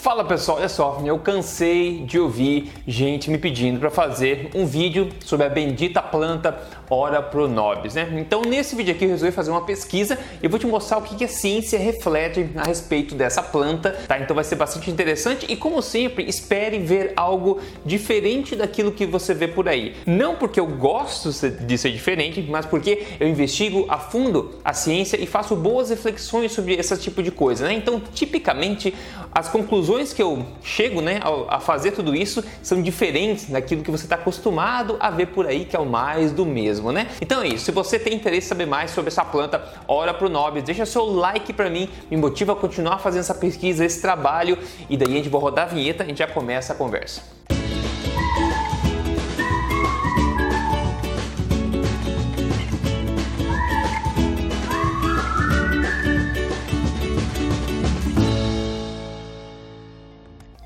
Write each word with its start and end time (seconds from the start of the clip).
Fala 0.00 0.24
pessoal, 0.24 0.56
olha 0.56 0.68
só, 0.70 1.02
eu 1.04 1.18
cansei 1.18 1.98
de 2.06 2.18
ouvir 2.18 2.72
gente 2.86 3.30
me 3.30 3.36
pedindo 3.36 3.78
para 3.78 3.90
fazer 3.90 4.48
um 4.54 4.64
vídeo 4.64 5.10
sobre 5.22 5.44
a 5.44 5.48
bendita 5.50 6.00
planta 6.00 6.58
Ora 6.88 7.20
Pronobis, 7.20 7.94
né? 7.94 8.08
Então 8.16 8.40
nesse 8.40 8.74
vídeo 8.74 8.94
aqui 8.94 9.04
eu 9.04 9.10
resolvi 9.10 9.30
fazer 9.30 9.50
uma 9.50 9.60
pesquisa 9.60 10.18
e 10.42 10.48
vou 10.48 10.58
te 10.58 10.66
mostrar 10.66 10.96
o 10.96 11.02
que 11.02 11.22
a 11.22 11.28
ciência 11.28 11.78
reflete 11.78 12.48
a 12.56 12.64
respeito 12.64 13.14
dessa 13.14 13.42
planta, 13.42 13.90
tá? 14.08 14.18
Então 14.18 14.34
vai 14.34 14.42
ser 14.42 14.56
bastante 14.56 14.90
interessante 14.90 15.44
e 15.48 15.54
como 15.54 15.82
sempre, 15.82 16.24
espere 16.24 16.78
ver 16.78 17.12
algo 17.14 17.60
diferente 17.84 18.56
daquilo 18.56 18.92
que 18.92 19.04
você 19.04 19.34
vê 19.34 19.46
por 19.46 19.68
aí. 19.68 19.94
Não 20.06 20.34
porque 20.34 20.58
eu 20.58 20.66
gosto 20.66 21.30
de 21.30 21.78
ser 21.78 21.92
diferente, 21.92 22.40
mas 22.40 22.64
porque 22.64 23.06
eu 23.20 23.28
investigo 23.28 23.84
a 23.86 23.98
fundo 23.98 24.58
a 24.64 24.72
ciência 24.72 25.22
e 25.22 25.26
faço 25.26 25.54
boas 25.54 25.90
reflexões 25.90 26.52
sobre 26.52 26.74
esse 26.74 26.96
tipo 26.96 27.22
de 27.22 27.30
coisa, 27.30 27.66
né? 27.66 27.74
Então, 27.74 28.00
tipicamente, 28.14 28.94
as 29.32 29.46
conclusões 29.46 29.89
conclusões 29.90 30.12
que 30.12 30.22
eu 30.22 30.46
chego 30.62 31.00
né, 31.00 31.20
a 31.48 31.58
fazer 31.58 31.90
tudo 31.90 32.14
isso 32.14 32.44
são 32.62 32.80
diferentes 32.80 33.50
daquilo 33.50 33.82
que 33.82 33.90
você 33.90 34.04
está 34.04 34.14
acostumado 34.14 34.96
a 35.00 35.10
ver 35.10 35.26
por 35.26 35.46
aí, 35.46 35.64
que 35.64 35.74
é 35.74 35.78
o 35.80 35.86
mais 35.86 36.30
do 36.30 36.46
mesmo, 36.46 36.92
né? 36.92 37.08
Então 37.20 37.42
é 37.42 37.48
isso. 37.48 37.64
Se 37.64 37.72
você 37.72 37.98
tem 37.98 38.14
interesse 38.14 38.46
em 38.46 38.48
saber 38.48 38.66
mais 38.66 38.92
sobre 38.92 39.08
essa 39.08 39.24
planta, 39.24 39.62
ora 39.88 40.14
pro 40.14 40.28
Nobis, 40.28 40.62
deixa 40.62 40.86
seu 40.86 41.04
like 41.04 41.52
para 41.52 41.68
mim, 41.68 41.88
me 42.08 42.16
motiva 42.16 42.52
a 42.52 42.56
continuar 42.56 42.98
fazendo 42.98 43.20
essa 43.20 43.34
pesquisa, 43.34 43.84
esse 43.84 44.00
trabalho, 44.00 44.56
e 44.88 44.96
daí 44.96 45.12
a 45.12 45.16
gente 45.16 45.28
vai 45.28 45.40
rodar 45.40 45.64
a 45.64 45.68
vinheta 45.68 46.04
e 46.04 46.06
a 46.06 46.08
gente 46.08 46.18
já 46.18 46.28
começa 46.28 46.72
a 46.72 46.76
conversa. 46.76 47.22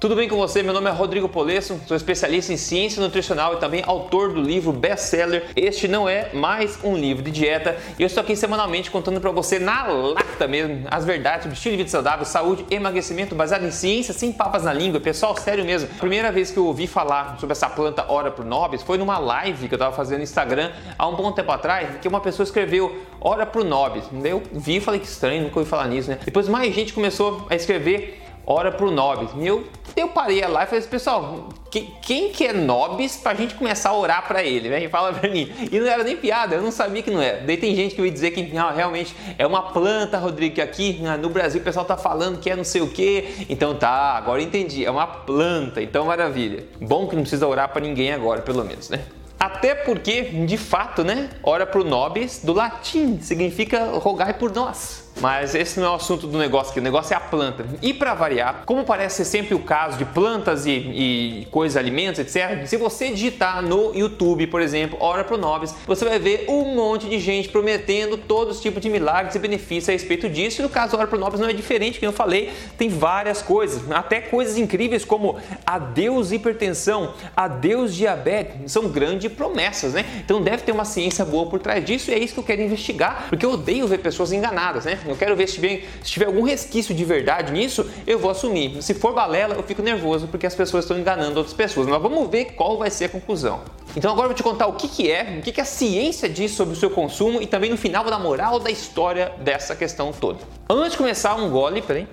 Tudo 0.05 0.17
bem 0.17 0.29
com 0.29 0.37
você? 0.37 0.63
Meu 0.63 0.75
nome 0.75 0.91
é 0.91 0.93
Rodrigo 0.93 1.31
Polesso, 1.31 1.81
sou 1.87 1.97
especialista 1.97 2.53
em 2.53 2.59
ciência 2.59 3.01
nutricional 3.01 3.55
e 3.55 3.57
também 3.57 3.83
autor 3.87 4.35
do 4.35 4.43
livro 4.43 4.71
best-seller 4.71 5.47
Este 5.57 5.89
Não 5.89 6.07
É 6.07 6.29
Mais 6.35 6.79
Um 6.85 6.95
Livro 6.95 7.23
de 7.23 7.31
Dieta 7.31 7.75
e 7.99 8.03
eu 8.03 8.07
estou 8.07 8.21
aqui 8.21 8.37
semanalmente 8.37 8.91
contando 8.91 9.19
para 9.19 9.31
você 9.31 9.59
na 9.59 9.87
lata 9.87 10.47
mesmo 10.47 10.87
as 10.91 11.07
verdades 11.07 11.45
sobre 11.45 11.57
estilo 11.57 11.73
de 11.73 11.77
vida 11.79 11.89
saudável, 11.91 12.27
saúde, 12.27 12.67
emagrecimento 12.71 13.35
baseado 13.35 13.65
em 13.65 13.71
ciência, 13.71 14.13
sem 14.13 14.31
papas 14.31 14.65
na 14.65 14.75
língua. 14.75 15.01
Pessoal, 15.01 15.35
sério 15.39 15.65
mesmo, 15.65 15.89
a 15.97 16.01
primeira 16.01 16.31
vez 16.31 16.51
que 16.51 16.59
eu 16.59 16.67
ouvi 16.67 16.87
falar 16.87 17.39
sobre 17.41 17.53
essa 17.53 17.71
planta 17.71 18.05
Ora 18.07 18.31
Pro 18.31 18.45
Nobis 18.45 18.83
foi 18.83 18.99
numa 18.99 19.17
live 19.17 19.69
que 19.69 19.73
eu 19.73 19.77
estava 19.77 19.97
fazendo 19.97 20.19
no 20.19 20.25
Instagram 20.25 20.71
há 20.99 21.09
um 21.09 21.17
bom 21.17 21.33
tempo 21.33 21.51
atrás, 21.51 21.89
que 22.03 22.07
uma 22.07 22.21
pessoa 22.21 22.45
escreveu 22.45 22.95
Ora 23.23 23.47
Pro 23.47 23.65
Nobis. 23.65 24.05
Eu 24.23 24.43
vi 24.53 24.77
e 24.77 24.81
falei 24.83 25.01
que 25.01 25.07
estranho, 25.07 25.45
nunca 25.45 25.59
ouvi 25.59 25.71
falar 25.71 25.89
nisso, 25.89 26.11
né? 26.11 26.19
Depois 26.23 26.47
mais 26.47 26.75
gente 26.75 26.93
começou 26.93 27.47
a 27.49 27.55
escrever 27.55 28.21
ora 28.47 28.71
pro 28.71 28.91
Nobis. 28.91 29.31
Eu, 29.41 29.67
eu 29.97 30.09
parei 30.09 30.41
lá 30.47 30.65
e 30.65 30.67
falei 30.67 30.81
assim, 30.81 30.89
pessoal, 30.89 31.49
que, 31.71 31.93
quem 32.03 32.31
que 32.31 32.47
é 32.47 32.53
Nobis 32.53 33.17
pra 33.17 33.35
gente 33.35 33.55
começar 33.55 33.91
a 33.91 33.97
orar 33.97 34.27
para 34.27 34.43
ele? 34.43 34.69
Vem, 34.69 34.89
fala 34.89 35.13
pra 35.13 35.29
mim. 35.29 35.51
E 35.71 35.79
não 35.79 35.87
era 35.87 36.05
nem 36.05 36.17
piada, 36.17 36.55
eu 36.55 36.63
não 36.63 36.71
sabia 36.71 37.03
que 37.03 37.11
não 37.11 37.21
era. 37.21 37.41
Daí 37.41 37.57
tem 37.57 37.75
gente 37.75 37.95
que 37.95 38.01
vai 38.01 38.11
dizer 38.11 38.31
que 38.31 38.43
não, 38.53 38.73
realmente 38.73 39.15
é 39.39 39.47
uma 39.47 39.63
planta, 39.63 40.19
Rodrigo, 40.19 40.55
que 40.57 40.61
aqui 40.61 40.95
né, 41.01 41.17
no 41.17 41.31
Brasil 41.31 41.61
o 41.61 41.65
pessoal 41.65 41.85
tá 41.85 41.97
falando 41.97 42.39
que 42.39 42.51
é 42.51 42.57
não 42.57 42.65
sei 42.65 42.81
o 42.81 42.89
que. 42.89 43.47
Então 43.49 43.75
tá, 43.75 44.15
agora 44.17 44.43
entendi, 44.43 44.85
é 44.85 44.91
uma 44.91 45.07
planta, 45.07 45.83
então 45.83 46.07
maravilha. 46.07 46.65
Bom 46.81 47.07
que 47.07 47.17
não 47.17 47.23
precisa 47.23 47.47
orar 47.47 47.69
para 47.71 47.81
ninguém 47.81 48.13
agora, 48.13 48.43
pelo 48.43 48.65
menos, 48.65 48.89
né? 48.89 49.05
Até 49.45 49.75
porque, 49.75 50.23
de 50.23 50.57
fato, 50.57 51.05
né? 51.05 51.29
Ora 51.43 51.67
pro 51.67 51.85
nobis, 51.85 52.41
do 52.43 52.55
latim, 52.55 53.21
significa 53.21 53.91
rogai 53.99 54.33
por 54.33 54.51
nós. 54.51 55.05
Mas 55.21 55.55
esse 55.55 55.79
não 55.79 55.87
é 55.87 55.91
o 55.91 55.95
assunto 55.95 56.27
do 56.27 56.37
negócio 56.39 56.71
aqui, 56.71 56.81
o 56.81 56.83
negócio 56.83 57.15
é 57.15 57.17
a 57.17 57.21
planta. 57.21 57.65
E 57.81 57.95
para 57.95 58.15
variar, 58.15 58.63
como 58.67 58.85
parece 58.85 59.17
ser 59.17 59.25
sempre 59.25 59.55
o 59.55 59.61
caso 59.61 59.97
de 59.97 60.05
plantas 60.05 60.67
e, 60.67 60.71
e 60.71 61.49
coisas, 61.51 61.77
alimentos, 61.77 62.19
etc., 62.21 62.67
se 62.67 62.77
você 62.77 63.11
digitar 63.11 63.63
no 63.63 63.95
YouTube, 63.95 64.47
por 64.49 64.61
exemplo, 64.61 64.99
Ora 65.01 65.23
Pro 65.23 65.39
Nobis, 65.39 65.75
você 65.87 66.05
vai 66.05 66.19
ver 66.19 66.47
um 66.49 66.75
monte 66.75 67.09
de 67.09 67.21
gente 67.21 67.49
prometendo 67.49 68.17
todos 68.17 68.57
os 68.57 68.63
tipos 68.63 68.83
de 68.83 68.91
milagres 68.91 69.35
e 69.35 69.39
benefícios 69.39 69.89
a 69.89 69.93
respeito 69.93 70.29
disso. 70.29 70.61
E 70.61 70.63
no 70.63 70.69
caso 70.69 70.97
Ora 70.97 71.07
Pro 71.07 71.19
Nobis 71.19 71.39
não 71.39 71.49
é 71.49 71.53
diferente, 71.53 72.01
como 72.01 72.11
eu 72.11 72.17
falei, 72.17 72.53
tem 72.77 72.89
várias 72.89 73.41
coisas, 73.41 73.91
até 73.93 74.21
coisas 74.21 74.59
incríveis 74.59 75.05
como 75.05 75.39
adeus 75.65 76.33
hipertensão, 76.33 77.15
adeus 77.37 77.95
diabetes, 77.95 78.73
são 78.73 78.89
grandes 78.89 79.25
promessas, 79.35 79.95
né? 79.95 80.05
Então 80.25 80.41
deve 80.41 80.63
ter 80.63 80.73
uma 80.73 80.85
ciência 80.85 81.25
boa 81.25 81.47
por 81.47 81.59
trás 81.59 81.85
disso 81.85 82.11
e 82.11 82.15
é 82.15 82.19
isso 82.19 82.35
que 82.35 82.41
eu 82.41 82.45
quero 82.45 82.63
investigar, 82.63 83.27
porque 83.29 83.45
eu 83.45 83.53
odeio 83.53 83.87
ver 83.87 83.99
pessoas 83.99 84.33
enganadas, 84.33 84.85
né? 84.85 84.99
Eu 85.07 85.17
quero 85.17 85.37
ver 85.37 85.49
se 85.49 85.55
tiver, 85.55 85.85
se 86.03 86.11
tiver 86.11 86.27
algum 86.27 86.43
resquício 86.43 86.95
de 86.95 87.05
verdade 87.05 87.53
nisso, 87.53 87.89
eu 88.07 88.19
vou 88.19 88.31
assumir. 88.31 88.83
Se 88.83 88.95
for 88.95 89.13
balela, 89.13 89.55
eu 89.55 89.63
fico 89.63 89.83
nervoso 89.83 90.27
porque 90.29 90.47
as 90.47 90.55
pessoas 90.55 90.85
estão 90.85 90.99
enganando 90.99 91.39
outras 91.39 91.55
pessoas. 91.55 91.87
Mas 91.87 92.01
vamos 92.01 92.29
ver 92.31 92.53
qual 92.53 92.79
vai 92.79 92.91
ser 92.91 93.07
a 93.07 93.09
conclusão. 93.09 93.61
Então 93.97 94.11
agora 94.11 94.27
eu 94.27 94.31
vou 94.31 94.37
te 94.37 94.43
contar 94.43 94.67
o 94.67 94.73
que, 94.73 94.89
que 94.89 95.11
é, 95.11 95.37
o 95.39 95.43
que, 95.43 95.53
que 95.53 95.61
a 95.61 95.65
ciência 95.65 96.29
diz 96.29 96.53
sobre 96.53 96.75
o 96.75 96.77
seu 96.77 96.91
consumo 96.91 97.41
e 97.41 97.47
também 97.47 97.71
no 97.71 97.77
final 97.77 98.03
vou 98.03 98.11
dar 98.11 98.19
moral 98.19 98.59
da 98.59 98.71
história 98.71 99.33
dessa 99.39 99.77
questão 99.77 100.13
toda. 100.13 100.41
Antes 100.69 100.93
de 100.93 100.99
começar, 100.99 101.35
um 101.37 101.49
gole, 101.51 101.81
peraí. 101.81 102.07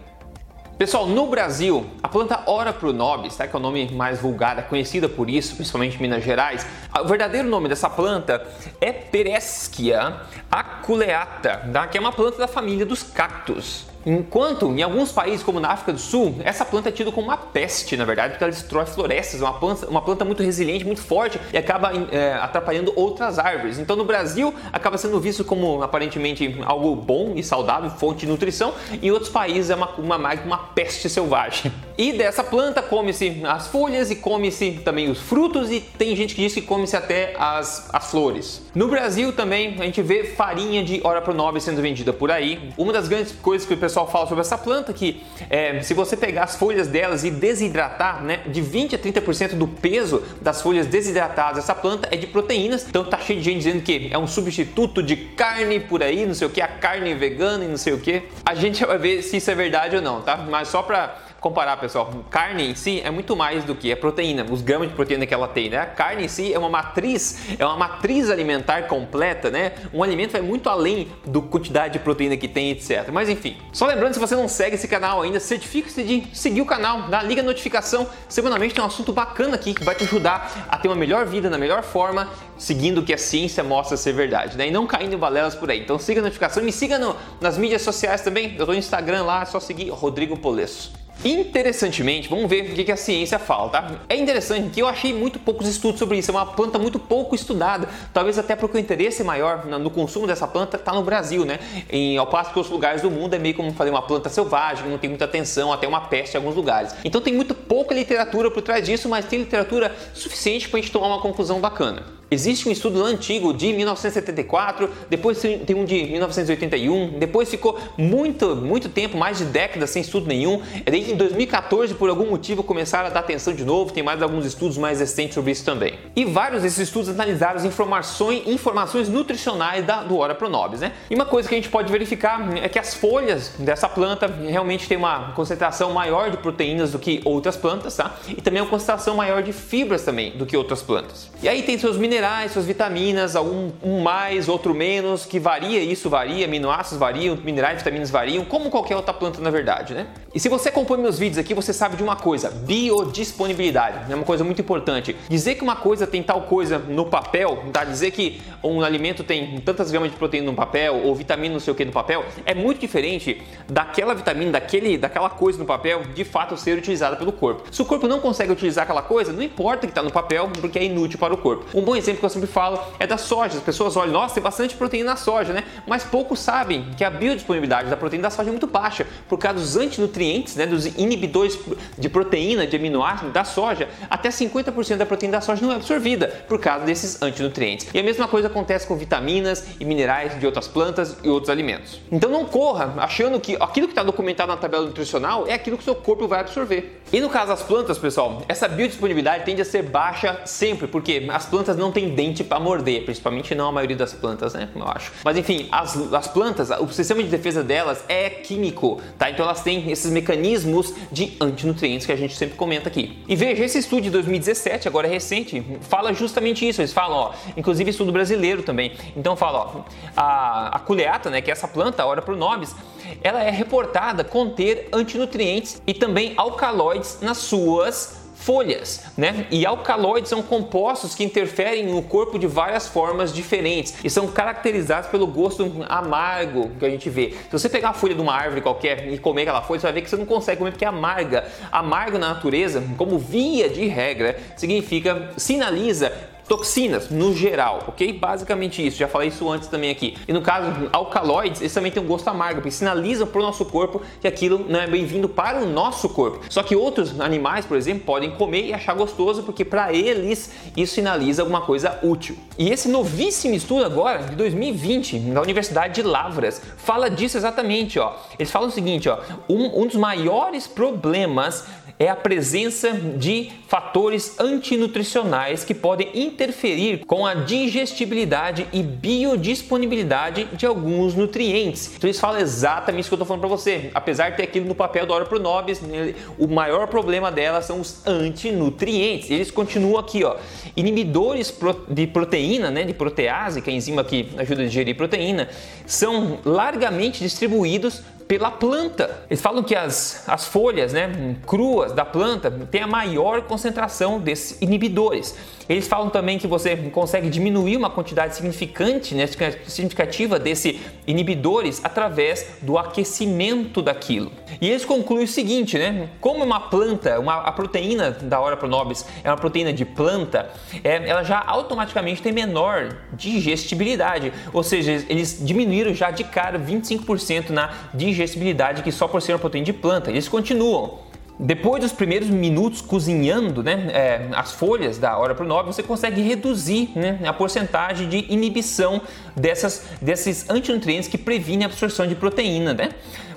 Pessoal, 0.78 1.06
no 1.06 1.28
Brasil, 1.28 1.86
a 2.02 2.08
planta 2.08 2.42
Ora 2.48 2.74
pronobis, 2.74 3.36
tá, 3.36 3.48
que 3.48 3.56
é 3.56 3.60
o 3.60 3.62
nome 3.62 3.92
mais 3.92 4.20
vulgar, 4.20 4.58
é 4.58 4.64
conhecida 4.64 5.08
por 5.08 5.30
isso, 5.30 5.56
principalmente 5.56 5.96
em 5.96 6.02
Minas 6.02 6.24
Gerais, 6.24 6.66
o 7.00 7.06
verdadeiro 7.06 7.48
nome 7.48 7.70
dessa 7.70 7.90
planta 7.90 8.46
é 8.80 8.92
Pereschia 8.92 10.18
aculeata, 10.52 11.62
tá, 11.72 11.88
que 11.88 11.98
é 11.98 12.02
uma 12.02 12.12
planta 12.12 12.38
da 12.38 12.48
família 12.48 12.86
dos 12.86 13.02
cactos. 13.02 13.86
Enquanto 14.06 14.66
em 14.72 14.82
alguns 14.82 15.12
países, 15.12 15.44
como 15.44 15.60
na 15.60 15.70
África 15.70 15.94
do 15.94 16.00
Sul, 16.00 16.36
essa 16.44 16.66
planta 16.66 16.90
é 16.90 16.92
tida 16.92 17.12
como 17.12 17.28
uma 17.28 17.38
peste, 17.38 17.96
na 17.96 18.04
verdade, 18.04 18.32
porque 18.32 18.44
ela 18.44 18.52
destrói 18.52 18.86
florestas, 18.86 19.42
é 19.42 19.44
uma 19.44 19.54
planta, 19.54 19.88
uma 19.88 20.02
planta 20.02 20.26
muito 20.26 20.42
resiliente, 20.42 20.84
muito 20.84 21.02
forte 21.02 21.40
e 21.54 21.58
acaba 21.58 21.92
é, 22.12 22.34
atrapalhando 22.34 22.92
outras 22.96 23.38
árvores. 23.38 23.78
Então 23.78 23.96
no 23.96 24.04
Brasil 24.04 24.54
acaba 24.74 24.98
sendo 24.98 25.20
visto 25.20 25.46
como 25.46 25.84
aparentemente 25.84 26.60
algo 26.66 26.96
bom 26.96 27.34
e 27.36 27.44
saudável, 27.44 27.92
fonte 27.92 28.22
de 28.22 28.32
nutrição, 28.32 28.74
e 29.02 29.08
em 29.08 29.12
outros 29.12 29.30
países 29.30 29.70
é 29.70 29.76
uma, 29.76 29.90
uma, 29.92 30.18
uma 30.18 30.58
peste 30.58 31.08
selvagem. 31.08 31.72
E 31.98 32.14
dessa 32.14 32.44
planta 32.44 32.82
come-se 32.82 33.42
as 33.44 33.68
folhas 33.68 34.10
e 34.12 34.16
come-se 34.16 34.80
também 34.84 35.10
os 35.10 35.20
frutos, 35.20 35.72
e 35.72 35.80
tem 35.80 36.16
gente 36.16 36.36
que 36.36 36.42
diz 36.42 36.54
que 36.54 36.62
come-se 36.62 36.96
até 36.96 37.34
as, 37.38 37.90
as 37.94 38.12
flores. 38.12 38.62
No 38.74 38.88
Brasil 38.88 39.34
também 39.34 39.76
a 39.80 39.84
gente 39.84 40.02
vê 40.02 40.24
farinha 40.24 40.84
de 40.84 41.02
Ora 41.04 41.22
Pronobis 41.22 41.64
sendo 41.64 41.82
vendida 41.82 42.14
por 42.14 42.32
aí. 42.32 42.72
Uma 42.78 42.94
das 42.94 43.08
grandes 43.08 43.34
coisas 43.34 43.68
que 43.68 43.74
o 43.74 43.78
pessoal 43.78 44.10
fala 44.10 44.28
sobre 44.28 44.42
essa 44.42 44.58
planta 44.58 44.94
que 44.94 45.24
é, 45.50 45.82
se 45.82 45.94
você 45.94 46.16
pegar 46.16 46.44
as 46.44 46.56
folhas 46.56 46.88
delas 46.88 47.24
e 47.24 47.32
desidratar, 47.32 48.24
né, 48.24 48.42
de 48.48 48.62
20 48.62 48.96
a 48.96 49.00
30% 49.00 49.56
do 49.56 49.68
peso 49.68 50.24
das 50.42 50.62
folhas 50.62 50.88
desidratadas 50.88 51.58
dessa 51.58 51.76
planta 51.76 52.08
é 52.12 52.18
de 52.18 52.28
proteínas. 52.28 52.86
Então 52.88 53.04
tá 53.04 53.18
cheio 53.18 53.40
de 53.40 53.46
gente 53.46 53.58
dizendo 53.58 53.82
que 53.82 54.10
é 54.12 54.18
um 54.18 54.28
substituto 54.28 55.04
de 55.04 55.16
carne 55.16 55.80
por 55.80 56.02
aí, 56.02 56.26
não 56.26 56.34
sei 56.34 56.48
o 56.48 56.50
que, 56.50 56.62
a 56.62 56.68
carne 56.68 57.14
vegana 57.14 57.66
e 57.66 57.68
não 57.68 57.78
sei 57.78 57.94
o 57.94 58.00
que. 58.00 58.24
A 58.46 58.56
gente 58.56 58.86
vai 58.86 58.98
ver 58.98 59.22
se 59.22 59.38
isso 59.38 59.52
é 59.52 59.56
verdade 59.56 59.96
ou 59.96 60.02
não, 60.02 60.22
tá? 60.22 60.38
Mas 60.38 60.70
só 60.70 60.82
para 60.82 61.31
comparar, 61.42 61.76
pessoal, 61.78 62.08
carne 62.30 62.70
em 62.70 62.76
si 62.76 63.02
é 63.04 63.10
muito 63.10 63.36
mais 63.36 63.64
do 63.64 63.74
que 63.74 63.92
a 63.92 63.98
proteína, 63.98 64.46
os 64.50 64.62
gramas 64.62 64.90
de 64.90 64.94
proteína 64.94 65.26
que 65.26 65.34
ela 65.34 65.48
tem, 65.48 65.72
né? 65.72 65.80
A 65.80 65.88
carne 65.88 66.26
em 66.26 66.28
si 66.28 66.54
é 66.54 66.60
uma 66.60 66.70
matriz, 66.70 67.58
é 67.58 67.66
uma 67.66 67.76
matriz 67.76 68.30
alimentar 68.30 68.84
completa, 68.84 69.50
né? 69.50 69.74
Um 69.92 70.04
alimento 70.04 70.34
vai 70.34 70.42
muito 70.42 70.70
além 70.70 71.12
do 71.26 71.42
quantidade 71.42 71.94
de 71.94 72.00
proteína 72.00 72.38
que 72.38 72.48
tem, 72.48 72.70
etc. 72.70 73.10
Mas 73.12 73.28
enfim, 73.28 73.58
só 73.74 73.88
lembrando, 73.88 74.14
se 74.14 74.20
você 74.20 74.36
não 74.36 74.48
segue 74.48 74.76
esse 74.76 74.88
canal 74.88 75.24
ainda, 75.24 75.40
certifique-se 75.40 76.04
de 76.04 76.28
seguir 76.32 76.62
o 76.62 76.66
canal, 76.66 77.10
dá, 77.10 77.24
liga 77.24 77.42
a 77.42 77.44
notificação. 77.44 78.08
Semanalmente 78.30 78.76
tem 78.76 78.84
um 78.84 78.88
assunto 78.88 79.12
bacana 79.12 79.56
aqui 79.56 79.74
que 79.74 79.84
vai 79.84 79.96
te 79.96 80.04
ajudar 80.04 80.68
a 80.70 80.78
ter 80.78 80.90
uma 80.90 80.96
melhor 80.96 81.26
vida, 81.26 81.50
na 81.50 81.58
melhor 81.58 81.82
forma, 81.82 82.30
seguindo 82.56 83.00
o 83.00 83.04
que 83.04 83.16
a 83.16 83.18
ciência 83.18 83.64
mostra 83.64 83.98
ser 83.98 84.14
verdade, 84.14 84.56
né? 84.56 84.68
E 84.68 84.72
não 84.72 84.86
caindo 84.86 85.16
em 85.16 85.18
balelas 85.18 85.56
por 85.56 85.72
aí. 85.72 85.80
Então 85.80 85.98
siga 85.98 86.22
a 86.22 86.24
notificação 86.24 86.62
me 86.62 86.72
siga 86.72 87.00
no, 87.00 87.16
nas 87.40 87.58
mídias 87.58 87.82
sociais 87.82 88.22
também. 88.22 88.56
Eu 88.60 88.68
tô 88.68 88.74
no 88.74 88.78
Instagram 88.78 89.24
lá, 89.24 89.42
é 89.42 89.46
só 89.46 89.60
seguir 89.60 89.90
Rodrigo 89.90 90.38
Polesso. 90.38 91.01
Interessantemente, 91.24 92.28
vamos 92.28 92.50
ver 92.50 92.72
o 92.72 92.74
que 92.84 92.92
a 92.92 92.98
ciência 92.98 93.38
fala, 93.38 93.70
tá? 93.70 93.92
É 94.10 94.16
interessante 94.16 94.72
que 94.72 94.82
eu 94.82 94.88
achei 94.88 95.14
muito 95.14 95.40
poucos 95.40 95.68
estudos 95.68 96.00
sobre 96.00 96.18
isso, 96.18 96.32
é 96.32 96.34
uma 96.34 96.46
planta 96.46 96.80
muito 96.80 96.98
pouco 96.98 97.36
estudada, 97.36 97.88
talvez 98.12 98.40
até 98.40 98.56
porque 98.56 98.78
o 98.78 98.80
interesse 98.80 99.24
maior 99.24 99.66
no 99.66 99.90
consumo 99.92 100.26
dessa 100.26 100.48
planta 100.48 100.78
está 100.78 100.94
no 100.94 101.04
Brasil, 101.04 101.46
né? 101.46 101.60
Em, 101.90 102.18
ao 102.18 102.26
passo 102.26 102.52
que 102.52 102.58
outros 102.58 102.74
lugares 102.74 103.04
do 103.04 103.12
mundo 103.12 103.36
é 103.36 103.40
meio 103.40 103.54
como 103.54 103.72
fazer 103.74 103.92
uma 103.92 104.02
planta 104.02 104.30
selvagem, 104.30 104.90
não 104.90 104.98
tem 104.98 105.10
muita 105.10 105.26
atenção, 105.26 105.72
até 105.72 105.88
uma 105.88 106.02
peste 106.02 106.34
em 106.34 106.38
alguns 106.38 106.56
lugares. 106.56 106.96
Então 107.04 107.22
tem 107.22 107.34
muito 107.34 107.54
pouca 107.54 107.94
literatura 107.94 108.50
por 108.50 108.62
trás 108.62 108.84
disso, 108.84 109.08
mas 109.08 109.26
tem 109.26 109.40
literatura 109.40 109.96
suficiente 110.14 110.70
para 110.70 110.80
a 110.80 110.82
gente 110.82 110.92
tomar 110.92 111.08
uma 111.08 111.22
conclusão 111.22 111.60
bacana. 111.60 112.21
Existe 112.34 112.70
um 112.70 112.72
estudo 112.72 113.04
antigo 113.04 113.54
de 113.54 113.74
1974, 113.74 114.90
depois 115.10 115.38
tem 115.42 115.76
um 115.76 115.84
de 115.84 116.02
1981, 116.06 117.20
depois 117.20 117.50
ficou 117.50 117.78
muito, 117.98 118.56
muito 118.56 118.88
tempo, 118.88 119.18
mais 119.18 119.40
de 119.40 119.44
décadas 119.44 119.90
sem 119.90 120.02
estudo 120.02 120.28
nenhum. 120.28 120.62
É 120.86 120.96
em 120.96 121.18
2014, 121.18 121.94
por 121.96 122.10
algum 122.10 122.30
motivo, 122.30 122.64
começaram 122.64 123.08
a 123.08 123.10
dar 123.10 123.20
atenção 123.20 123.54
de 123.54 123.66
novo, 123.66 123.92
tem 123.92 124.02
mais 124.02 124.22
alguns 124.22 124.46
estudos 124.46 124.78
mais 124.78 125.02
recentes 125.02 125.36
sobre 125.36 125.52
isso 125.52 125.66
também. 125.66 125.96
E 126.16 126.24
vários 126.24 126.62
desses 126.62 126.80
estudos 126.80 127.10
analisaram 127.10 127.66
informações, 127.66 128.48
informações 128.48 129.10
nutricionais 129.10 129.86
da, 129.86 130.02
do 130.02 130.18
Ora 130.18 130.34
Pronobis, 130.34 130.80
né? 130.80 130.94
E 131.10 131.16
uma 131.16 131.26
coisa 131.26 131.50
que 131.50 131.56
a 131.56 131.58
gente 131.58 131.68
pode 131.68 131.92
verificar 131.92 132.56
é 132.64 132.70
que 132.70 132.80
as 132.80 132.94
folhas 132.94 133.52
dessa 133.60 133.90
planta 133.90 134.28
realmente 134.28 134.88
tem 134.88 134.98
uma 134.98 135.34
concentração 135.34 135.92
maior 135.92 136.32
de 136.32 136.38
proteínas 136.38 136.94
do 136.94 137.00
que 137.00 137.20
outras 137.26 137.58
plantas, 137.58 137.98
tá? 137.98 138.16
E 138.30 138.42
também 138.42 138.62
uma 138.62 138.70
concentração 138.70 139.18
maior 139.18 139.44
de 139.44 139.52
fibras 139.52 140.06
também 140.06 140.32
do 140.32 140.46
que 140.46 140.56
outras 140.56 140.82
plantas. 140.82 141.30
E 141.44 141.50
aí 141.50 141.64
tem 141.64 141.78
seus 141.78 141.98
minerais, 141.98 142.21
suas 142.52 142.66
vitaminas, 142.66 143.36
algum 143.36 143.72
um 143.84 144.02
mais, 144.02 144.48
outro 144.48 144.74
menos, 144.74 145.26
que 145.26 145.40
varia, 145.40 145.80
isso 145.82 146.10
varia, 146.10 146.46
aminoácidos 146.46 147.00
variam, 147.00 147.36
minerais, 147.36 147.78
vitaminas 147.80 148.10
variam, 148.10 148.44
como 148.46 148.70
qualquer 148.70 148.96
outra 148.96 149.14
planta 149.14 149.42
na 149.42 149.50
verdade, 149.50 149.94
né? 149.94 150.08
E 150.34 150.40
se 150.40 150.48
você 150.48 150.70
acompanha 150.70 151.04
meus 151.04 151.20
vídeos 151.20 151.38
aqui, 151.38 151.54
você 151.54 151.74
sabe 151.74 151.98
de 151.98 152.04
uma 152.04 152.16
coisa, 152.16 152.50
biodisponibilidade, 152.50 154.10
é 154.10 154.16
uma 154.16 154.24
coisa 154.24 154.46
muito 154.46 154.62
importante. 154.62 155.14
Dizer 155.28 155.56
que 155.56 155.62
uma 155.62 155.76
coisa 155.76 156.08
tem 156.08 156.24
tal 156.24 156.44
coisa 156.44 156.80
no 156.80 157.06
papel, 157.06 157.66
tá? 157.74 157.84
Dizer 157.84 158.12
que 158.12 158.42
um 158.64 158.82
alimento 158.82 159.26
tem 159.26 159.60
tantas 159.60 159.92
gramas 159.92 160.10
de 160.10 160.16
proteína 160.16 160.50
no 160.50 160.56
papel 160.56 161.02
ou 161.04 161.14
vitamina 161.14 161.56
não 161.56 161.60
sei 161.60 161.74
o 161.74 161.76
que 161.76 161.84
no 161.84 161.92
papel, 161.92 162.24
é 162.46 162.56
muito 162.56 162.80
diferente 162.80 163.42
daquela 163.68 164.14
vitamina, 164.14 164.52
daquele, 164.52 164.98
daquela 164.98 165.30
coisa 165.30 165.60
no 165.60 165.66
papel, 165.66 166.04
de 166.16 166.24
fato 166.24 166.56
ser 166.56 166.78
utilizada 166.78 167.18
pelo 167.18 167.34
corpo. 167.34 167.64
Se 167.70 167.82
o 167.82 167.86
corpo 167.86 168.08
não 168.08 168.22
consegue 168.22 168.54
utilizar 168.54 168.84
aquela 168.84 169.02
coisa, 169.02 169.34
não 169.34 169.44
importa 169.44 169.86
que 169.86 169.92
está 169.92 170.02
no 170.02 170.12
papel, 170.12 170.50
porque 170.62 170.80
é 170.80 170.86
inútil 170.86 171.20
para 171.20 171.34
o 171.34 171.38
corpo. 171.38 171.66
Um 171.78 171.82
bom 171.82 171.94
exemplo 171.94 172.22
que 172.22 172.26
eu 172.26 172.30
sempre 172.30 172.48
falo 172.48 172.80
é 173.00 173.06
da 173.06 173.18
soja. 173.18 173.58
As 173.58 173.64
pessoas 173.64 173.98
olham, 173.98 174.14
nossa, 174.14 174.36
tem 174.36 174.44
bastante 174.44 174.76
proteína 174.76 175.12
na 175.12 175.16
soja, 175.18 175.52
né? 175.52 175.66
Mas 175.86 176.06
poucos 176.06 176.40
sabem 176.40 176.86
que 176.96 177.04
a 177.04 177.10
biodisponibilidade 177.10 177.90
da 177.90 177.98
proteína 177.98 178.24
da 178.24 178.30
soja 178.30 178.48
é 178.48 178.52
muito 178.52 178.68
baixa, 178.68 179.06
por 179.28 179.38
causa 179.38 179.60
dos 179.60 179.76
antinutrientes, 179.76 180.21
né, 180.56 180.66
dos 180.66 180.86
inibidores 180.86 181.58
de 181.98 182.10
proteína, 182.10 182.68
de 182.68 182.76
aminoácidos 182.76 183.34
da 183.34 183.44
soja, 183.44 183.90
até 184.10 184.30
50% 184.30 184.98
da 184.98 185.06
proteína 185.06 185.38
da 185.38 185.42
soja 185.42 185.62
não 185.62 185.72
é 185.72 185.76
absorvida 185.76 186.28
por 186.48 186.60
causa 186.60 186.86
desses 186.86 187.22
antinutrientes. 187.22 187.88
E 187.94 188.00
a 188.00 188.04
mesma 188.04 188.28
coisa 188.28 188.48
acontece 188.48 188.88
com 188.88 188.96
vitaminas 188.96 189.66
e 189.80 189.86
minerais 189.86 190.40
de 190.40 190.46
outras 190.46 190.68
plantas 190.68 191.18
e 191.24 191.30
outros 191.30 191.50
alimentos. 191.50 192.00
Então 192.12 192.30
não 192.30 192.46
corra 192.46 192.94
achando 192.98 193.40
que 193.40 193.56
aquilo 193.60 193.88
que 193.88 193.94
está 193.94 194.04
documentado 194.04 194.52
na 194.52 194.58
tabela 194.58 194.86
nutricional 194.86 195.48
é 195.48 195.54
aquilo 195.54 195.78
que 195.78 195.84
seu 195.84 195.96
corpo 195.96 196.28
vai 196.28 196.42
absorver. 196.42 197.02
E 197.12 197.20
no 197.20 197.30
caso 197.30 197.48
das 197.48 197.62
plantas, 197.62 197.98
pessoal, 197.98 198.42
essa 198.48 198.68
biodisponibilidade 198.68 199.44
tende 199.44 199.62
a 199.62 199.66
ser 199.66 199.84
baixa 199.84 200.40
sempre, 200.46 200.88
porque 200.88 201.28
as 201.32 201.46
plantas 201.46 201.76
não 201.76 201.92
têm 201.92 202.10
dente 202.10 202.44
para 202.44 202.60
morder, 202.60 203.04
principalmente 203.04 203.54
não 203.54 203.70
a 203.70 203.72
maioria 203.72 203.98
das 203.98 204.14
plantas, 204.14 204.54
né? 204.54 204.70
Eu 204.76 204.88
acho. 204.88 205.12
Mas 205.24 205.38
enfim, 205.38 205.68
as, 205.72 206.14
as 206.14 206.28
plantas, 206.28 206.70
o 206.70 206.88
sistema 206.88 207.22
de 207.22 207.30
defesa 207.30 207.64
delas 207.64 208.04
é 208.08 208.30
químico, 208.30 209.02
tá? 209.18 209.30
Então 209.30 209.46
elas 209.46 209.62
têm 209.62 209.92
esses 209.92 210.11
mecanismos 210.12 210.94
de 211.12 211.36
antinutrientes 211.42 212.06
que 212.06 212.12
a 212.12 212.16
gente 212.16 212.36
sempre 212.36 212.56
comenta 212.56 212.88
aqui. 212.88 213.24
E 213.28 213.36
veja, 213.36 213.64
esse 213.64 213.80
estudo 213.80 214.04
de 214.04 214.10
2017, 214.12 214.88
agora 214.88 215.08
é 215.08 215.10
recente, 215.10 215.66
fala 215.82 216.14
justamente 216.14 216.68
isso. 216.68 216.82
Eles 216.82 216.94
falam, 216.94 217.18
ó, 217.18 217.34
inclusive 217.58 217.90
estudo 217.90 218.12
brasileiro 218.12 218.62
também. 218.62 218.92
Então 219.16 219.36
fala, 219.36 219.60
ó, 219.60 219.82
a, 220.16 220.76
a 220.76 220.80
culeata, 220.80 221.30
né, 221.30 221.42
que 221.42 221.50
é 221.50 221.54
essa 221.54 221.68
planta, 221.68 222.06
Ora 222.06 222.22
pronobis, 222.22 222.76
ela 223.24 223.44
é 223.44 223.50
reportada 223.50 224.24
conter 224.24 224.90
antinutrientes 224.92 225.82
e 225.88 225.94
também 225.94 226.34
alcaloides 226.36 227.20
nas 227.22 227.38
suas 227.38 228.21
folhas, 228.42 229.04
né? 229.16 229.46
E 229.52 229.66
alcaloides 229.66 230.30
são 230.30 230.42
compostos 230.42 231.14
que 231.14 231.24
interferem 231.24 231.86
no 231.86 232.02
corpo 232.02 232.40
de 232.40 232.48
várias 232.48 232.88
formas 232.88 233.32
diferentes 233.32 233.94
e 234.04 234.10
são 234.10 234.28
caracterizados 234.28 235.10
pelo 235.10 235.28
gosto 235.28 235.86
amargo 235.88 236.72
que 236.80 236.86
a 236.86 236.90
gente 236.90 237.10
vê. 237.10 237.36
Se 237.50 237.52
você 237.52 237.70
pegar 237.70 237.90
a 237.90 237.94
folha 237.94 238.16
de 238.16 238.22
uma 238.22 238.34
árvore 238.34 238.62
qualquer 238.62 239.08
e 239.08 239.18
comer 239.20 239.44
aquela 239.44 239.62
folha, 239.62 239.80
você 239.80 239.88
vai 239.88 239.94
ver 239.94 240.02
que 240.02 240.10
você 240.10 240.18
não 240.18 240.26
consegue 240.26 240.58
comer 240.58 240.72
porque 240.72 240.86
é 240.86 240.88
amarga. 240.88 241.46
Amargo 241.72 242.18
na 242.18 242.34
natureza, 242.34 242.84
como 242.98 243.20
via 243.20 243.70
de 243.70 243.86
regra, 243.86 244.38
significa 244.56 245.30
sinaliza 245.38 246.12
toxinas 246.52 247.10
no 247.10 247.34
geral, 247.34 247.86
ok? 247.88 248.12
Basicamente 248.12 248.86
isso, 248.86 248.98
já 248.98 249.08
falei 249.08 249.30
isso 249.30 249.50
antes 249.50 249.70
também 249.70 249.90
aqui. 249.90 250.18
E 250.28 250.34
no 250.34 250.42
caso, 250.42 250.90
alcaloides, 250.92 251.62
eles 251.62 251.74
também 251.74 251.90
têm 251.90 252.04
um 252.04 252.06
gosto 252.06 252.28
amargo, 252.28 252.56
porque 252.56 252.72
sinalizam 252.72 253.26
para 253.26 253.40
o 253.40 253.42
nosso 253.42 253.64
corpo 253.64 254.02
que 254.20 254.28
aquilo 254.28 254.66
não 254.68 254.82
é 254.82 254.86
bem-vindo 254.86 255.30
para 255.30 255.64
o 255.64 255.66
nosso 255.66 256.10
corpo. 256.10 256.42
Só 256.50 256.62
que 256.62 256.76
outros 256.76 257.22
animais, 257.22 257.66
por 257.66 257.78
exemplo, 257.78 258.04
podem 258.04 258.32
comer 258.32 258.66
e 258.66 258.74
achar 258.74 258.94
gostoso, 258.94 259.44
porque 259.44 259.64
para 259.64 259.94
eles 259.94 260.52
isso 260.76 260.96
sinaliza 260.96 261.42
alguma 261.42 261.62
coisa 261.62 261.98
útil. 262.04 262.36
E 262.58 262.70
esse 262.70 262.90
novíssimo 262.90 263.56
estudo 263.56 263.86
agora, 263.86 264.24
de 264.24 264.36
2020, 264.36 265.20
da 265.20 265.42
Universidade 265.42 265.94
de 265.94 266.04
Lavras, 266.04 266.62
fala 266.76 267.10
disso 267.10 267.38
exatamente, 267.38 267.98
ó. 267.98 268.14
Eles 268.38 268.52
falam 268.52 268.68
o 268.68 268.72
seguinte, 268.74 269.08
ó, 269.08 269.20
um, 269.48 269.84
um 269.84 269.88
dos 269.88 269.96
maiores 269.96 270.68
problemas 270.68 271.66
é 272.02 272.10
a 272.10 272.16
presença 272.16 272.94
de 272.94 273.52
fatores 273.68 274.40
antinutricionais 274.40 275.64
que 275.64 275.76
podem 275.76 276.10
interferir 276.16 277.06
com 277.06 277.28
a 277.28 277.36
digestibilidade 277.36 278.66
e 278.74 278.82
biodisponibilidade 278.82 280.46
de 280.46 280.66
alguns 280.66 281.14
nutrientes. 281.14 281.92
Então 281.96 282.08
eles 282.08 282.20
falam 282.20 282.40
exatamente 282.40 283.02
isso 283.02 283.10
que 283.10 283.14
eu 283.14 283.18
estou 283.18 283.28
falando 283.28 283.42
para 283.42 283.50
você. 283.50 283.92
Apesar 283.94 284.32
de 284.32 284.38
ter 284.38 284.44
aquilo 284.44 284.66
no 284.66 284.74
papel 284.74 285.06
da 285.06 285.14
Hora 285.14 285.26
Pro 285.26 285.40
Nobis, 285.40 285.80
né, 285.80 286.16
o 286.40 286.48
maior 286.48 286.88
problema 286.88 287.32
dela 287.32 287.62
são 287.62 287.80
os 287.80 288.02
antinutrientes. 288.08 289.30
Eles 289.30 289.52
continuam 289.52 290.00
aqui, 290.00 290.24
ó, 290.24 290.38
inibidores 290.76 291.56
de 291.88 292.08
proteína, 292.08 292.72
né, 292.72 292.84
de 292.84 292.96
protease, 292.96 293.62
que 293.62 293.70
é 293.70 293.74
a 293.74 293.76
enzima 293.76 294.04
que 294.04 294.28
ajuda 294.38 294.64
a 294.64 294.66
digerir 294.66 294.98
proteína, 294.98 295.50
são 295.86 296.40
largamente 296.44 297.20
distribuídos 297.20 298.02
pela 298.32 298.50
planta. 298.50 299.26
Eles 299.30 299.42
falam 299.42 299.62
que 299.62 299.76
as, 299.76 300.24
as 300.26 300.48
folhas 300.48 300.94
né, 300.94 301.36
cruas 301.46 301.92
da 301.92 302.06
planta 302.06 302.50
têm 302.50 302.82
a 302.82 302.88
maior 302.88 303.42
concentração 303.42 304.22
desses 304.22 304.62
inibidores. 304.62 305.36
Eles 305.72 305.88
falam 305.88 306.10
também 306.10 306.38
que 306.38 306.48
você 306.48 306.76
consegue 306.76 307.30
diminuir 307.30 307.78
uma 307.78 307.90
quantidade 307.90 308.36
significante, 308.36 309.16
né, 309.16 309.26
significativa 309.66 310.38
desses 310.38 310.78
inibidores 311.08 311.80
através 311.82 312.46
do 312.62 312.78
aquecimento 312.78 313.82
daquilo. 313.82 314.34
E 314.60 314.70
eles 314.70 314.84
concluem 314.84 315.24
o 315.24 315.28
seguinte, 315.28 315.78
né? 315.78 316.10
Como 316.20 316.44
uma 316.44 316.60
planta, 316.60 317.18
uma, 317.22 317.36
a 317.36 317.54
proteína 317.54 318.12
da 318.12 318.42
Ora 318.42 318.58
pronobis 318.58 319.06
é 319.24 319.30
uma 319.30 319.38
proteína 319.38 319.72
de 319.72 319.86
planta, 319.86 320.50
é, 320.84 321.08
ela 321.08 321.24
já 321.24 321.42
automaticamente 321.48 322.22
tem 322.22 322.34
menor 322.34 322.98
digestibilidade, 323.14 324.34
ou 324.52 324.64
seja, 324.64 324.92
eles 325.08 325.40
diminuíram 325.42 325.94
já 325.94 326.12
de 326.12 326.26
cara 326.26 326.60
25% 326.60 327.52
na 327.52 327.70
digestibilidade 327.94 328.84
que 328.84 328.92
só 328.92 329.08
por 329.08 329.22
ser 329.22 329.32
uma 329.32 329.40
proteína 329.40 329.68
de 329.68 329.74
planta. 329.74 330.10
Eles 330.10 330.28
continuam. 330.28 331.11
Depois 331.44 331.82
dos 331.82 331.92
primeiros 331.92 332.30
minutos 332.30 332.82
cozinhando 332.82 333.64
né, 333.64 333.88
é, 333.92 334.28
as 334.32 334.52
folhas 334.52 335.00
da 335.00 335.18
hora 335.18 335.34
pro 335.34 335.44
nove, 335.44 335.74
você 335.74 335.82
consegue 335.82 336.22
reduzir 336.22 336.92
né, 336.96 337.20
a 337.26 337.34
porcentagem 337.34 338.08
de 338.08 338.32
inibição 338.32 339.02
dessas, 339.36 339.88
desses 340.00 340.48
antinutrientes 340.52 341.10
que 341.10 341.18
previnem 341.18 341.64
a 341.64 341.66
absorção 341.66 342.06
de 342.06 342.14
proteína. 342.14 342.76
Né? 342.76 342.90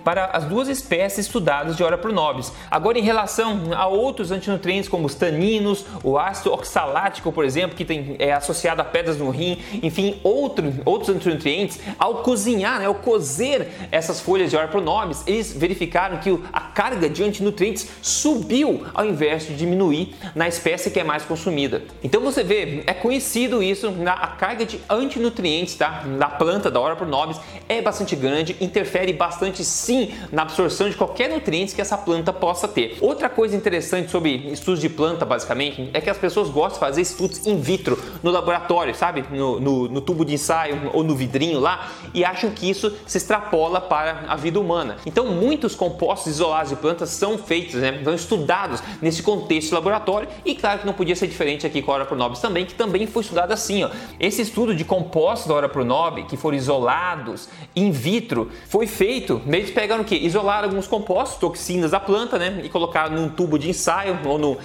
Para 0.04 0.26
as 0.26 0.44
duas 0.44 0.68
espécies 0.68 1.26
estudadas 1.26 1.76
de 1.76 1.82
Ora 1.82 1.96
pronobis. 1.96 2.52
Agora, 2.70 2.98
em 2.98 3.02
relação 3.02 3.70
a 3.74 3.86
outros 3.86 4.30
antinutrientes 4.30 4.88
como 4.88 5.06
os 5.06 5.14
taninos, 5.14 5.86
o 6.02 6.18
ácido 6.18 6.52
oxalático, 6.52 7.32
por 7.32 7.44
exemplo, 7.44 7.76
que 7.76 7.84
tem, 7.84 8.16
é 8.18 8.32
associado 8.32 8.82
a 8.82 8.84
pedras 8.84 9.16
no 9.16 9.30
rim, 9.30 9.58
enfim, 9.82 10.20
outro, 10.22 10.72
outros 10.84 11.08
antinutrientes, 11.08 11.80
ao 11.98 12.16
cozinhar, 12.16 12.80
né, 12.80 12.86
ao 12.86 12.94
cozer 12.94 13.68
essas 13.90 14.20
folhas 14.20 14.50
de 14.50 14.56
Ora 14.56 14.68
pronobis, 14.68 15.22
eles 15.26 15.52
verificaram 15.52 16.18
que 16.18 16.38
a 16.52 16.60
carga 16.60 17.08
de 17.08 17.24
antinutrientes 17.24 17.88
subiu 18.02 18.84
ao 18.92 19.06
invés 19.06 19.46
de 19.46 19.56
diminuir 19.56 20.14
na 20.34 20.46
espécie 20.46 20.90
que 20.90 21.00
é 21.00 21.04
mais 21.04 21.24
consumida. 21.24 21.82
Então 22.02 22.20
você 22.20 22.44
vê, 22.44 22.82
é 22.86 22.92
conhecido 22.92 23.62
isso, 23.62 23.92
a 24.06 24.26
carga 24.26 24.66
de 24.66 24.78
antinutrientes 24.90 25.74
tá, 25.76 26.04
da 26.18 26.28
planta 26.28 26.70
da 26.70 26.80
Ora 26.80 26.94
pronobis 26.94 27.40
é 27.68 27.80
bastante 27.80 28.14
grande, 28.14 28.56
interfere 28.60 29.12
bastante 29.12 29.64
sim 29.64 29.93
sim 29.94 30.10
na 30.32 30.42
absorção 30.42 30.88
de 30.90 30.96
qualquer 30.96 31.30
nutriente 31.30 31.74
que 31.74 31.80
essa 31.80 31.96
planta 31.96 32.32
possa 32.32 32.66
ter. 32.66 32.98
Outra 33.00 33.28
coisa 33.28 33.54
interessante 33.54 34.10
sobre 34.10 34.34
estudos 34.50 34.80
de 34.80 34.88
planta, 34.88 35.24
basicamente, 35.24 35.88
é 35.92 36.00
que 36.00 36.10
as 36.10 36.18
pessoas 36.18 36.48
gostam 36.50 36.74
de 36.74 36.80
fazer 36.80 37.00
estudos 37.02 37.46
in 37.46 37.60
vitro 37.60 37.98
no 38.22 38.30
laboratório, 38.30 38.94
sabe? 38.94 39.24
No, 39.30 39.60
no, 39.60 39.88
no 39.88 40.00
tubo 40.00 40.24
de 40.24 40.34
ensaio 40.34 40.90
ou 40.92 41.04
no 41.04 41.14
vidrinho 41.14 41.60
lá, 41.60 41.90
e 42.12 42.24
acham 42.24 42.50
que 42.50 42.68
isso 42.68 42.92
se 43.06 43.18
extrapola 43.18 43.80
para 43.80 44.24
a 44.28 44.36
vida 44.36 44.58
humana. 44.58 44.96
Então, 45.06 45.26
muitos 45.26 45.74
compostos 45.74 46.32
isolados 46.32 46.70
de 46.70 46.76
plantas 46.76 47.10
são 47.10 47.38
feitos, 47.38 47.74
né? 47.74 48.00
São 48.02 48.14
estudados 48.14 48.82
nesse 49.00 49.22
contexto 49.22 49.72
laboratório, 49.72 50.28
e 50.44 50.54
claro 50.54 50.80
que 50.80 50.86
não 50.86 50.92
podia 50.92 51.14
ser 51.14 51.28
diferente 51.28 51.66
aqui 51.66 51.80
com 51.80 51.92
a 51.92 51.94
Ora 51.94 52.06
Pronobis 52.06 52.40
também, 52.40 52.66
que 52.66 52.74
também 52.74 53.06
foi 53.06 53.22
estudado 53.22 53.52
assim, 53.52 53.84
ó. 53.84 53.90
Esse 54.18 54.42
estudo 54.42 54.74
de 54.74 54.84
compostos 54.84 55.46
da 55.46 55.54
Ora 55.54 55.68
Pronobis, 55.68 56.26
que 56.26 56.36
foram 56.36 56.56
isolados 56.56 57.48
in 57.76 57.90
vitro, 57.90 58.50
foi 58.68 58.86
feito 58.86 59.40
meio 59.44 59.64
de 59.64 59.72
pegaram 59.84 60.02
o 60.02 60.04
quê? 60.04 60.16
Isolaram 60.16 60.68
alguns 60.68 60.86
compostos, 60.86 61.38
toxinas 61.38 61.90
da 61.90 62.00
planta, 62.00 62.38
né? 62.38 62.60
E 62.64 62.70
colocaram 62.70 63.14
num 63.14 63.28
tubo 63.28 63.58
de 63.58 63.68
ensaio 63.68 64.18
ou 64.24 64.38
no 64.38 64.58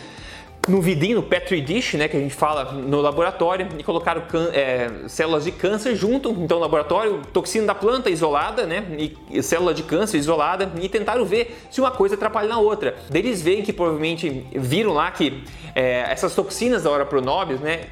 no 0.68 0.82
vidinho, 0.82 1.16
no 1.16 1.24
Petri 1.24 1.62
dish, 1.62 1.96
né, 1.96 2.08
que 2.08 2.18
a 2.18 2.20
gente 2.20 2.36
fala 2.36 2.74
no 2.74 3.02
laboratório, 3.02 3.68
e 3.78 3.84
colocaram 3.84 4.22
é, 4.54 5.08
células 5.08 5.46
de 5.46 5.52
câncer 5.52 5.96
junto, 5.96 6.30
então 6.32 6.60
laboratório, 6.60 7.22
toxina 7.34 7.68
da 7.68 7.74
planta 7.74 8.10
isolada, 8.10 8.66
né, 8.66 8.86
e 9.32 9.42
célula 9.42 9.74
de 9.74 9.82
câncer 9.82 10.18
isolada, 10.18 10.72
e 10.80 10.88
tentaram 10.90 11.26
ver 11.26 11.60
se 11.72 11.80
uma 11.80 11.90
coisa 11.90 12.16
atrapalha 12.16 12.50
na 12.50 12.60
outra. 12.60 12.96
Daí 13.10 13.22
eles 13.22 13.42
veem 13.42 13.64
que 13.64 13.72
provavelmente 13.74 14.46
viram 14.52 14.94
lá 14.94 15.10
que 15.10 15.44
é, 15.74 16.02
essas 16.12 16.36
toxinas 16.36 16.84
da 16.84 16.92
hora 16.92 17.06
pronobis, 17.06 17.60
né, 17.62 17.86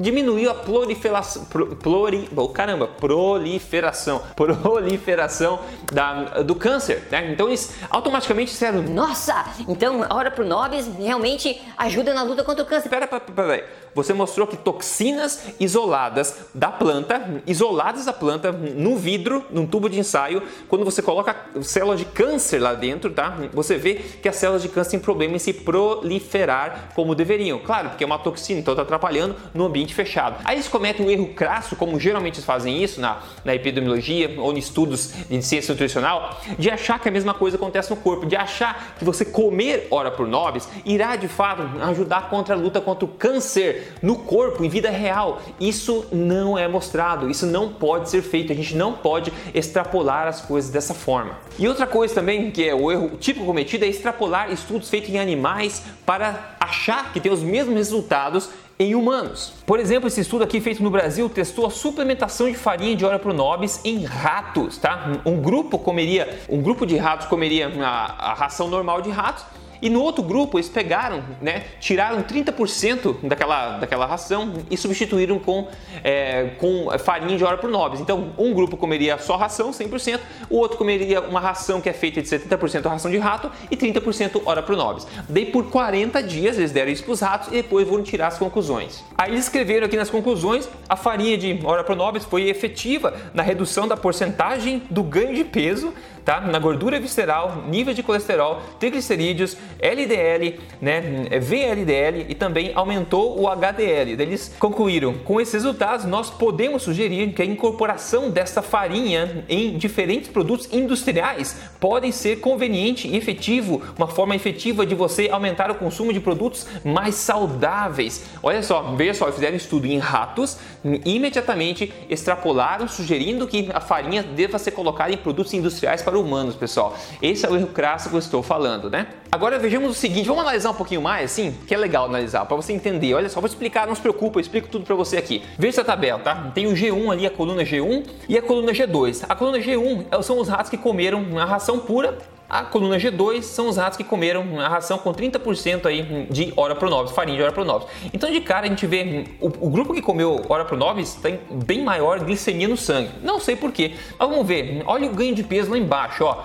diminuiu 0.00 0.50
a 0.50 0.54
proliferação, 0.54 1.44
pluri, 1.82 2.28
oh, 2.36 2.48
caramba, 2.48 2.86
proliferação, 2.86 4.22
proliferação 4.36 5.60
da, 5.92 6.42
do 6.42 6.54
câncer, 6.54 7.06
né? 7.10 7.32
Então 7.32 7.48
eles 7.48 7.74
automaticamente 7.90 8.52
disseram, 8.52 8.82
nossa, 8.82 9.44
então 9.68 10.04
a 10.08 10.14
hora 10.14 10.30
pronobis 10.30 10.88
realmente 10.98 11.60
ajuda 11.76 12.14
na 12.14 12.22
luta 12.22 12.44
contra 12.44 12.62
o 12.62 12.66
câncer. 12.66 12.88
Pera, 12.88 13.06
pera, 13.06 13.20
pera, 13.20 13.64
você 13.94 14.12
mostrou 14.12 14.46
que 14.46 14.56
toxinas 14.56 15.44
isoladas 15.60 16.46
da 16.54 16.70
planta, 16.70 17.42
isoladas 17.46 18.06
da 18.06 18.12
planta 18.12 18.50
no 18.52 18.96
vidro, 18.96 19.44
num 19.50 19.66
tubo 19.66 19.88
de 19.88 19.98
ensaio, 19.98 20.42
quando 20.68 20.84
você 20.84 21.02
coloca 21.02 21.36
células 21.62 21.98
de 21.98 22.06
câncer 22.06 22.58
lá 22.58 22.74
dentro, 22.74 23.12
tá? 23.12 23.36
Você 23.52 23.76
vê 23.76 23.94
que 23.94 24.28
as 24.28 24.36
células 24.36 24.62
de 24.62 24.68
câncer 24.68 24.92
têm 24.92 25.00
problema 25.00 25.36
em 25.36 25.38
se 25.38 25.52
proliferar 25.52 26.90
como 26.94 27.14
deveriam. 27.14 27.58
Claro, 27.58 27.90
porque 27.90 28.04
é 28.04 28.06
uma 28.06 28.18
toxina, 28.18 28.60
então 28.60 28.72
está 28.72 28.82
atrapalhando 28.82 29.36
no 29.52 29.68
ambiente 29.72 29.94
fechado. 29.94 30.36
Aí 30.44 30.56
eles 30.56 30.68
cometem 30.68 31.04
um 31.04 31.10
erro 31.10 31.28
crasso, 31.28 31.74
como 31.74 31.98
geralmente 31.98 32.34
eles 32.34 32.44
fazem 32.44 32.82
isso 32.82 33.00
na, 33.00 33.22
na 33.44 33.54
epidemiologia 33.54 34.34
ou 34.38 34.52
em 34.52 34.58
estudos 34.58 35.12
de 35.28 35.42
ciência 35.42 35.72
nutricional, 35.72 36.38
de 36.58 36.70
achar 36.70 37.00
que 37.00 37.08
a 37.08 37.12
mesma 37.12 37.32
coisa 37.32 37.56
acontece 37.56 37.90
no 37.90 37.96
corpo, 37.96 38.26
de 38.26 38.36
achar 38.36 38.94
que 38.98 39.04
você 39.04 39.24
comer 39.24 39.88
hora 39.90 40.10
por 40.10 40.28
nobres 40.28 40.68
irá 40.84 41.16
de 41.16 41.26
fato 41.26 41.62
ajudar 41.82 42.28
contra 42.28 42.54
a 42.54 42.58
luta 42.58 42.80
contra 42.80 43.04
o 43.04 43.08
câncer 43.08 43.94
no 44.02 44.16
corpo, 44.16 44.62
em 44.64 44.68
vida 44.68 44.90
real. 44.90 45.40
Isso 45.58 46.06
não 46.12 46.58
é 46.58 46.68
mostrado, 46.68 47.30
isso 47.30 47.46
não 47.46 47.70
pode 47.70 48.10
ser 48.10 48.22
feito, 48.22 48.52
a 48.52 48.56
gente 48.56 48.76
não 48.76 48.92
pode 48.92 49.32
extrapolar 49.54 50.26
as 50.26 50.42
coisas 50.42 50.70
dessa 50.70 50.92
forma. 50.92 51.38
E 51.58 51.66
outra 51.66 51.86
coisa 51.86 52.14
também 52.14 52.50
que 52.50 52.68
é 52.68 52.74
o 52.74 52.92
erro 52.92 53.12
típico 53.18 53.46
cometido 53.46 53.84
é 53.84 53.88
extrapolar 53.88 54.52
estudos 54.52 54.90
feitos 54.90 55.10
em 55.10 55.18
animais 55.18 55.82
para 56.04 56.56
achar 56.60 57.12
que 57.12 57.20
tem 57.20 57.32
os 57.32 57.42
mesmos 57.42 57.74
resultados 57.74 58.50
em 58.82 58.94
humanos. 58.94 59.52
Por 59.64 59.78
exemplo, 59.78 60.08
esse 60.08 60.20
estudo 60.20 60.44
aqui 60.44 60.60
feito 60.60 60.82
no 60.82 60.90
Brasil 60.90 61.28
testou 61.28 61.66
a 61.66 61.70
suplementação 61.70 62.50
de 62.50 62.56
farinha 62.56 62.96
de 62.96 63.04
ora 63.04 63.18
pro 63.18 63.32
nobis 63.32 63.80
em 63.84 64.04
ratos, 64.04 64.78
tá? 64.78 65.20
Um 65.24 65.40
grupo 65.40 65.78
comeria, 65.78 66.40
um 66.48 66.60
grupo 66.60 66.84
de 66.84 66.96
ratos 66.96 67.26
comeria 67.26 67.68
a, 67.84 68.30
a 68.30 68.34
ração 68.34 68.68
normal 68.68 69.00
de 69.00 69.10
ratos 69.10 69.44
e 69.82 69.90
no 69.90 70.00
outro 70.00 70.22
grupo 70.22 70.58
eles 70.58 70.68
pegaram, 70.68 71.24
né, 71.40 71.64
tiraram 71.80 72.22
30% 72.22 73.16
daquela, 73.24 73.78
daquela 73.78 74.06
ração 74.06 74.54
e 74.70 74.76
substituíram 74.76 75.40
com, 75.40 75.66
é, 76.04 76.52
com 76.58 76.86
farinha 77.00 77.36
de 77.36 77.44
hora 77.44 77.58
por 77.58 77.68
nobres. 77.68 78.00
Então 78.00 78.32
um 78.38 78.54
grupo 78.54 78.76
comeria 78.76 79.18
só 79.18 79.36
ração, 79.36 79.72
100%, 79.72 80.20
o 80.48 80.56
outro 80.56 80.78
comeria 80.78 81.20
uma 81.20 81.40
ração 81.40 81.80
que 81.80 81.88
é 81.88 81.92
feita 81.92 82.22
de 82.22 82.28
70% 82.28 82.88
ração 82.88 83.10
de 83.10 83.18
rato 83.18 83.50
e 83.70 83.76
30% 83.76 84.42
hora 84.44 84.62
por 84.62 84.76
nobres. 84.76 85.06
Daí 85.28 85.46
por 85.46 85.68
40 85.68 86.22
dias 86.22 86.56
eles 86.56 86.70
deram 86.70 86.92
isso 86.92 87.02
para 87.02 87.12
os 87.12 87.20
ratos 87.20 87.48
e 87.48 87.62
depois 87.62 87.88
foram 87.88 88.04
tirar 88.04 88.28
as 88.28 88.38
conclusões. 88.38 89.04
Aí 89.18 89.32
eles 89.32 89.44
escreveram 89.44 89.86
aqui 89.86 89.96
nas 89.96 90.08
conclusões, 90.08 90.68
a 90.88 90.94
farinha 90.94 91.36
de 91.36 91.58
hora 91.64 91.82
por 91.82 91.96
nobres 91.96 92.24
foi 92.24 92.48
efetiva 92.48 93.14
na 93.34 93.42
redução 93.42 93.88
da 93.88 93.96
porcentagem 93.96 94.82
do 94.88 95.02
ganho 95.02 95.34
de 95.34 95.44
peso 95.44 95.92
tá? 96.24 96.40
Na 96.40 96.58
gordura 96.58 96.98
visceral, 97.00 97.64
nível 97.68 97.94
de 97.94 98.02
colesterol, 98.02 98.60
triglicerídeos, 98.78 99.56
LDL, 99.78 100.58
né? 100.80 101.00
VLDL 101.40 102.26
e 102.28 102.34
também 102.34 102.72
aumentou 102.74 103.40
o 103.40 103.48
HDL. 103.48 104.12
Eles 104.12 104.54
concluíram: 104.58 105.14
com 105.14 105.40
esses 105.40 105.54
resultados, 105.54 106.04
nós 106.04 106.30
podemos 106.30 106.82
sugerir 106.82 107.32
que 107.32 107.42
a 107.42 107.44
incorporação 107.44 108.30
desta 108.30 108.62
farinha 108.62 109.44
em 109.48 109.76
diferentes 109.76 110.28
produtos 110.28 110.68
industriais 110.72 111.56
podem 111.80 112.12
ser 112.12 112.40
conveniente 112.40 113.08
e 113.08 113.16
efetivo, 113.16 113.82
uma 113.96 114.06
forma 114.06 114.34
efetiva 114.34 114.84
de 114.86 114.94
você 114.94 115.28
aumentar 115.30 115.70
o 115.70 115.74
consumo 115.74 116.12
de 116.12 116.20
produtos 116.20 116.66
mais 116.84 117.14
saudáveis. 117.14 118.24
Olha 118.42 118.62
só, 118.62 118.94
veja 118.94 119.14
só, 119.14 119.32
fizeram 119.32 119.54
um 119.54 119.56
estudo 119.56 119.86
em 119.86 119.98
ratos, 119.98 120.58
imediatamente 121.04 121.92
extrapolaram, 122.08 122.88
sugerindo 122.88 123.46
que 123.46 123.70
a 123.72 123.80
farinha 123.80 124.22
deva 124.22 124.58
ser 124.58 124.72
colocada 124.72 125.12
em 125.12 125.16
produtos 125.16 125.52
industriais 125.54 126.02
para 126.02 126.18
humanos, 126.18 126.54
pessoal. 126.54 126.96
Esse 127.20 127.46
é 127.46 127.50
o 127.50 127.56
erro 127.56 127.68
crasso 127.68 128.08
que 128.08 128.14
eu 128.14 128.18
estou 128.18 128.42
falando, 128.42 128.90
né? 128.90 129.06
Agora 129.34 129.58
vejamos 129.58 129.92
o 129.92 129.94
seguinte, 129.94 130.26
vamos 130.26 130.42
analisar 130.42 130.68
um 130.68 130.74
pouquinho 130.74 131.00
mais, 131.00 131.32
assim, 131.32 131.56
que 131.66 131.74
é 131.74 131.78
legal 131.78 132.04
analisar, 132.04 132.44
para 132.44 132.54
você 132.54 132.74
entender. 132.74 133.14
Olha 133.14 133.30
só, 133.30 133.40
vou 133.40 133.48
explicar, 133.48 133.86
não 133.86 133.94
se 133.94 134.00
preocupa, 134.02 134.38
eu 134.38 134.42
explico 134.42 134.68
tudo 134.68 134.84
para 134.84 134.94
você 134.94 135.16
aqui. 135.16 135.42
Veja 135.58 135.80
essa 135.80 135.84
tabela, 135.84 136.18
tá? 136.18 136.50
Tem 136.54 136.66
o 136.66 136.74
G1 136.74 137.10
ali, 137.10 137.26
a 137.26 137.30
coluna 137.30 137.64
G1 137.64 138.06
e 138.28 138.36
a 138.36 138.42
coluna 138.42 138.72
G2. 138.72 139.24
A 139.26 139.34
coluna 139.34 139.58
G1 139.58 140.04
é, 140.10 140.20
são 140.20 140.38
os 140.38 140.48
ratos 140.48 140.68
que 140.68 140.76
comeram 140.76 141.38
a 141.38 141.46
ração 141.46 141.78
pura 141.78 142.18
a 142.52 142.64
coluna 142.64 142.98
G2 142.98 143.40
são 143.40 143.70
os 143.70 143.78
ratos 143.78 143.96
que 143.96 144.04
comeram 144.04 144.60
a 144.60 144.68
ração 144.68 144.98
com 144.98 145.10
30% 145.14 145.86
aí 145.86 146.26
de 146.28 146.52
ora 146.54 146.74
pronobis, 146.74 147.10
farinha 147.10 147.38
de 147.38 147.42
ora 147.42 147.50
pronobis. 147.50 147.88
Então 148.12 148.30
de 148.30 148.42
cara 148.42 148.66
a 148.66 148.68
gente 148.68 148.86
vê 148.86 149.24
o, 149.40 149.46
o 149.46 149.70
grupo 149.70 149.94
que 149.94 150.02
comeu 150.02 150.44
ora 150.50 150.62
pronobis 150.62 151.14
tem 151.14 151.40
bem 151.50 151.82
maior 151.82 152.20
glicemia 152.20 152.68
no 152.68 152.76
sangue. 152.76 153.08
Não 153.22 153.40
sei 153.40 153.56
porquê. 153.56 153.94
Mas 154.18 154.28
vamos 154.28 154.46
ver. 154.46 154.82
Olha 154.84 155.10
o 155.10 155.14
ganho 155.14 155.34
de 155.34 155.42
peso 155.42 155.70
lá 155.70 155.78
embaixo, 155.78 156.24
ó. 156.24 156.44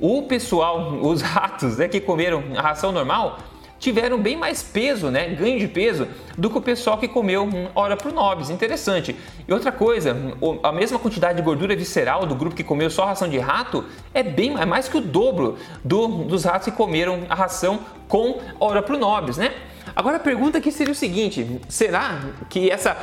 O 0.00 0.22
pessoal, 0.22 0.98
os 1.02 1.22
ratos 1.22 1.78
né, 1.78 1.88
que 1.88 2.00
comeram 2.00 2.42
a 2.56 2.62
ração 2.62 2.92
normal, 2.92 3.38
tiveram 3.78 4.20
bem 4.20 4.36
mais 4.36 4.62
peso, 4.62 5.10
né, 5.10 5.28
ganho 5.28 5.58
de 5.58 5.68
peso, 5.68 6.08
do 6.36 6.50
que 6.50 6.58
o 6.58 6.60
pessoal 6.60 6.98
que 6.98 7.06
comeu 7.06 7.48
hora 7.74 7.96
pro 7.96 8.12
nobis. 8.12 8.50
Interessante. 8.50 9.14
E 9.46 9.52
outra 9.52 9.70
coisa, 9.70 10.16
a 10.62 10.72
mesma 10.72 10.98
quantidade 10.98 11.36
de 11.36 11.42
gordura 11.42 11.74
visceral 11.76 12.26
do 12.26 12.34
grupo 12.34 12.56
que 12.56 12.64
comeu 12.64 12.90
só 12.90 13.04
ração 13.04 13.28
de 13.28 13.38
rato 13.38 13.84
é 14.12 14.22
bem 14.22 14.58
é 14.58 14.64
mais 14.64 14.88
que 14.88 14.96
o 14.96 15.00
dobro 15.00 15.56
do, 15.84 16.08
dos 16.24 16.44
ratos 16.44 16.66
que 16.66 16.76
comeram 16.76 17.22
a 17.28 17.34
ração 17.34 17.80
com 18.08 18.40
hora 18.58 18.82
pro 18.82 18.98
nobis, 18.98 19.36
né? 19.36 19.54
Agora 19.94 20.16
a 20.16 20.20
pergunta 20.20 20.58
aqui 20.58 20.70
seria 20.70 20.92
o 20.92 20.96
seguinte: 20.96 21.60
será 21.68 22.20
que 22.48 22.70
essa 22.70 22.96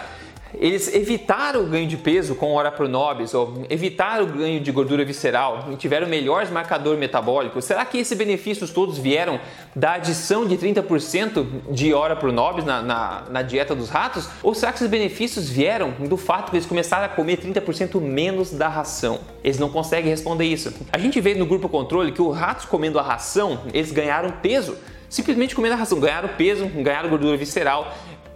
eles 0.53 0.93
evitaram 0.93 1.63
o 1.63 1.67
ganho 1.67 1.87
de 1.87 1.97
peso 1.97 2.35
com 2.35 2.53
hora 2.53 2.71
pro 2.71 2.87
nobis 2.87 3.33
ou 3.33 3.65
evitaram 3.69 4.25
o 4.25 4.27
ganho 4.27 4.59
de 4.59 4.71
gordura 4.71 5.03
visceral 5.03 5.67
e 5.71 5.75
tiveram 5.75 6.07
melhores 6.07 6.49
marcadores 6.49 6.99
metabólicos, 6.99 7.65
será 7.65 7.83
que 7.85 7.97
esses 7.97 8.17
benefícios 8.17 8.71
todos 8.71 8.97
vieram 8.97 9.39
da 9.75 9.93
adição 9.93 10.45
de 10.45 10.57
30% 10.57 11.45
de 11.71 11.93
hora 11.93 12.15
pro 12.15 12.31
nobis 12.31 12.63
na, 12.63 12.81
na, 12.81 13.23
na, 13.29 13.41
dieta 13.41 13.75
dos 13.75 13.89
ratos? 13.89 14.29
Ou 14.41 14.53
será 14.53 14.71
que 14.71 14.77
esses 14.77 14.89
benefícios 14.89 15.49
vieram 15.49 15.91
do 15.91 16.17
fato 16.17 16.51
que 16.51 16.57
eles 16.57 16.65
começaram 16.65 17.05
a 17.05 17.09
comer 17.09 17.37
30% 17.37 17.99
menos 17.99 18.51
da 18.51 18.67
ração? 18.67 19.19
Eles 19.43 19.59
não 19.59 19.69
conseguem 19.69 20.09
responder 20.09 20.45
isso. 20.45 20.73
A 20.91 20.97
gente 20.97 21.19
vê 21.19 21.35
no 21.35 21.45
grupo 21.45 21.67
controle 21.67 22.11
que 22.11 22.21
os 22.21 22.35
ratos 22.35 22.65
comendo 22.65 22.99
a 22.99 23.01
ração, 23.01 23.59
eles 23.73 23.91
ganharam 23.91 24.31
peso 24.41 24.77
simplesmente 25.09 25.55
comendo 25.55 25.75
a 25.75 25.77
ração, 25.77 25.99
ganharam 25.99 26.29
peso, 26.29 26.65
ganharam 26.67 27.09
gordura 27.09 27.37
visceral, 27.37 27.95